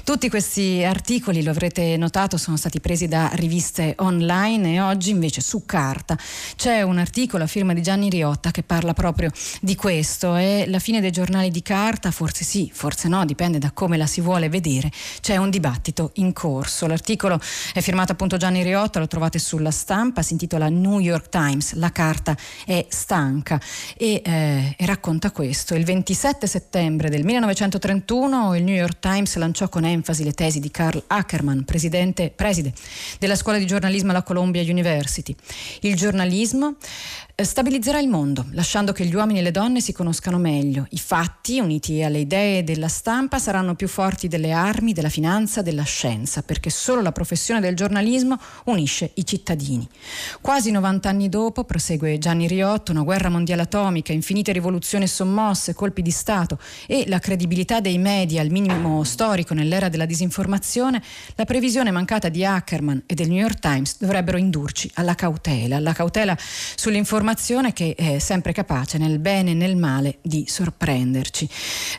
Tutti 0.04 0.28
questi 0.28 0.82
articoli, 0.84 1.42
lo 1.42 1.50
avrete 1.50 1.96
notato, 1.96 2.36
sono 2.36 2.56
stati 2.56 2.80
presi 2.80 3.06
da 3.06 3.30
riviste 3.34 3.94
online 3.98 4.74
e 4.74 4.80
oggi 4.80 5.10
invece 5.10 5.40
su 5.40 5.64
carta 5.64 6.18
c'è 6.56 6.82
un 6.82 6.98
articolo 6.98 7.44
a 7.44 7.46
firma 7.46 7.72
di 7.72 7.82
Gianni 7.82 8.10
Riotta 8.10 8.50
che 8.50 8.62
parla 8.62 8.92
proprio 8.92 9.30
di 9.60 9.76
questo. 9.76 10.34
È 10.34 10.64
la 10.66 10.78
fine 10.78 11.00
dei 11.00 11.12
giornali 11.12 11.50
di 11.50 11.62
carta, 11.62 12.10
forse 12.10 12.44
sì, 12.44 12.70
forse 12.72 13.08
no, 13.08 13.24
dipende 13.24 13.58
da 13.58 13.70
come 13.70 13.96
la 13.96 14.06
si 14.06 14.20
vuole 14.20 14.48
vedere. 14.48 14.90
C'è 15.20 15.36
un 15.36 15.50
dibattito 15.50 16.10
in 16.14 16.32
corso. 16.32 16.86
L'articolo 16.86 17.40
è 17.72 17.80
firmato 17.80 18.12
appunto 18.12 18.36
Gianni 18.36 18.62
Riotta, 18.62 18.98
lo 18.98 19.06
trovate 19.06 19.38
sulla 19.38 19.70
stampa, 19.70 20.22
si 20.22 20.32
intitola 20.32 20.68
New 20.68 20.98
York 20.98 21.28
Times, 21.28 21.74
la 21.74 21.92
carta 21.92 22.36
è 22.64 22.86
stanca 22.88 23.59
e, 23.96 24.22
eh, 24.24 24.74
e, 24.76 24.86
racconta 24.86 25.30
questo. 25.30 25.74
Il 25.74 25.84
27 25.84 26.46
settembre 26.46 27.08
del 27.08 27.24
1931 27.24 28.56
il 28.56 28.64
New 28.64 28.74
York 28.74 28.98
Times 28.98 29.34
lanciò 29.36 29.68
con 29.68 29.84
enfasi 29.84 30.24
le 30.24 30.32
tesi 30.32 30.60
di 30.60 30.70
Karl 30.70 31.02
Ackerman, 31.06 31.64
presidente, 31.64 32.32
preside 32.34 32.72
della 33.18 33.36
scuola 33.36 33.58
di 33.58 33.66
giornalismo 33.66 34.10
alla 34.10 34.22
Columbia 34.22 34.62
University. 34.62 35.34
Il 35.80 35.96
giornalismo 35.96 36.76
stabilizzerà 37.44 38.00
il 38.00 38.08
mondo, 38.08 38.46
lasciando 38.50 38.92
che 38.92 39.06
gli 39.06 39.14
uomini 39.14 39.38
e 39.38 39.42
le 39.42 39.50
donne 39.50 39.80
si 39.80 39.92
conoscano 39.92 40.36
meglio. 40.36 40.86
I 40.90 40.98
fatti, 40.98 41.60
uniti 41.60 42.02
alle 42.02 42.18
idee 42.18 42.64
della 42.64 42.88
stampa, 42.88 43.38
saranno 43.38 43.74
più 43.74 43.88
forti 43.88 44.28
delle 44.28 44.52
armi, 44.52 44.92
della 44.92 45.08
finanza, 45.08 45.62
della 45.62 45.84
scienza, 45.84 46.42
perché 46.42 46.70
solo 46.70 47.00
la 47.00 47.12
professione 47.12 47.60
del 47.60 47.76
giornalismo 47.76 48.38
unisce 48.64 49.12
i 49.14 49.24
cittadini. 49.24 49.88
Quasi 50.40 50.70
90 50.70 51.08
anni 51.08 51.28
dopo, 51.28 51.64
prosegue 51.64 52.18
Gianni 52.18 52.46
Riotto, 52.46 52.92
una 52.92 53.02
guerra 53.02 53.28
mondiale 53.28 53.62
atomica, 53.62 54.12
infinite 54.12 54.52
rivoluzioni 54.52 55.06
sommosse, 55.06 55.72
colpi 55.72 56.02
di 56.02 56.10
Stato 56.10 56.58
e 56.86 57.04
la 57.06 57.20
credibilità 57.20 57.80
dei 57.80 57.98
media 57.98 58.40
al 58.40 58.50
minimo 58.50 59.04
storico 59.04 59.54
nell'era 59.54 59.88
della 59.88 60.04
disinformazione, 60.04 61.02
la 61.36 61.44
previsione 61.44 61.90
mancata 61.90 62.28
di 62.28 62.44
Ackerman 62.44 63.04
e 63.06 63.14
del 63.14 63.28
New 63.28 63.38
York 63.38 63.60
Times 63.60 63.96
dovrebbero 63.98 64.36
indurci 64.36 64.90
alla 64.94 65.14
cautela, 65.14 65.76
alla 65.76 65.92
cautela 65.92 66.36
sull'informazione 66.36 67.28
un'informazione 67.30 67.72
che 67.72 67.94
è 67.96 68.18
sempre 68.18 68.52
capace 68.52 68.98
nel 68.98 69.18
bene 69.18 69.52
e 69.52 69.54
nel 69.54 69.76
male 69.76 70.18
di 70.22 70.44
sorprenderci. 70.48 71.48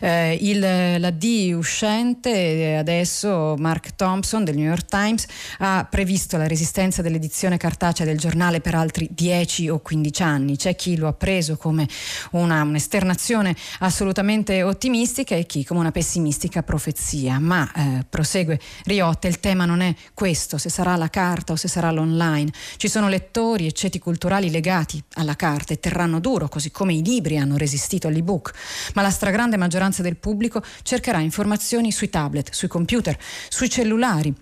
Eh, 0.02 0.38
il, 0.42 0.60
la 1.00 1.12
D 1.12 1.54
uscente 1.56 2.76
adesso, 2.76 3.56
Mark 3.58 3.96
Thompson 3.96 4.44
del 4.44 4.56
New 4.56 4.66
York 4.66 4.86
Times, 4.86 5.26
ha 5.60 5.88
previsto 5.90 6.38
la 6.38 6.48
resistenza 6.48 7.02
dell'edizione 7.02 7.58
cartacea 7.58 8.06
del 8.06 8.18
giornale 8.18 8.60
per 8.60 8.76
altri 8.76 9.08
10 9.10 9.70
o 9.70 9.80
15 9.80 10.24
anni. 10.24 10.58
C'è 10.58 10.76
chi 10.76 10.98
lo 10.98 11.08
ha 11.08 11.14
preso 11.14 11.56
come 11.56 11.88
una, 12.32 12.62
un'esternazione 12.64 13.56
assolutamente 13.80 14.64
ottimistica 14.64 15.36
e 15.36 15.46
chi 15.46 15.64
come 15.64 15.80
una 15.80 15.92
pessimistica 15.92 16.62
profezia. 16.62 17.40
Ma 17.40 17.72
eh, 17.74 18.06
prosegue 18.10 18.60
Riotte, 18.84 19.28
il 19.28 19.40
tema 19.40 19.66
non 19.66 19.82
è 19.82 19.94
questo, 20.14 20.58
se 20.58 20.70
sarà 20.70 20.96
la 20.98 21.10
carta 21.10 21.54
o 21.54 21.56
se 21.56 21.68
sarà 21.68 21.90
l'online. 21.92 22.52
Ci 22.76 22.90
sono 22.90 23.08
lettori 23.08 23.68
e 23.68 23.72
ceti 23.72 24.00
culturali 24.00 24.50
legati 24.50 25.02
alla 25.22 25.36
carta 25.36 25.74
e 25.74 25.80
terranno 25.80 26.20
duro, 26.20 26.48
così 26.50 26.72
come 26.72 26.94
i 26.94 27.04
libri 27.04 27.38
hanno 27.38 27.58
resistito 27.58 28.08
all'ebook, 28.08 28.54
ma 28.94 29.02
la 29.02 29.10
stragrande 29.10 29.58
maggioranza 29.58 30.02
del 30.02 30.18
pubblico 30.18 30.64
cercherà 30.84 31.20
informazioni 31.20 31.92
sui 31.92 32.10
tablet, 32.10 32.52
sui 32.52 32.68
computer, 32.68 33.18
sui 33.50 33.70
cellulari 33.70 34.34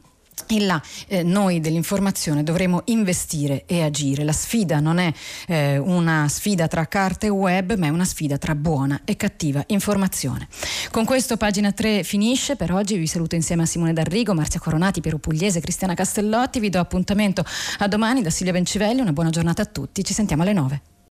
in 0.55 0.65
là 0.65 0.81
eh, 1.07 1.23
noi 1.23 1.59
dell'informazione 1.59 2.43
dovremo 2.43 2.81
investire 2.85 3.63
e 3.65 3.81
agire. 3.81 4.23
La 4.23 4.31
sfida 4.31 4.79
non 4.79 4.97
è 4.97 5.11
eh, 5.47 5.77
una 5.77 6.27
sfida 6.27 6.67
tra 6.67 6.87
carta 6.87 7.25
e 7.25 7.29
web, 7.29 7.75
ma 7.75 7.87
è 7.87 7.89
una 7.89 8.05
sfida 8.05 8.37
tra 8.37 8.55
buona 8.55 9.01
e 9.05 9.15
cattiva 9.15 9.63
informazione. 9.67 10.47
Con 10.91 11.05
questo 11.05 11.37
pagina 11.37 11.71
3 11.71 12.03
finisce. 12.03 12.55
Per 12.55 12.71
oggi 12.73 12.97
vi 12.97 13.07
saluto 13.07 13.35
insieme 13.35 13.63
a 13.63 13.65
Simone 13.65 13.93
D'Arrigo, 13.93 14.33
Marzia 14.33 14.59
Coronati, 14.59 15.01
Piero 15.01 15.17
Pugliese, 15.17 15.59
Cristiana 15.59 15.93
Castellotti. 15.93 16.59
Vi 16.59 16.69
do 16.69 16.79
appuntamento 16.79 17.43
a 17.79 17.87
domani 17.87 18.21
da 18.21 18.29
Silvia 18.29 18.53
Bencivelli. 18.53 19.01
Una 19.01 19.13
buona 19.13 19.29
giornata 19.29 19.61
a 19.61 19.65
tutti. 19.65 20.03
Ci 20.03 20.13
sentiamo 20.13 20.43
alle 20.43 20.53
9. 20.53 20.81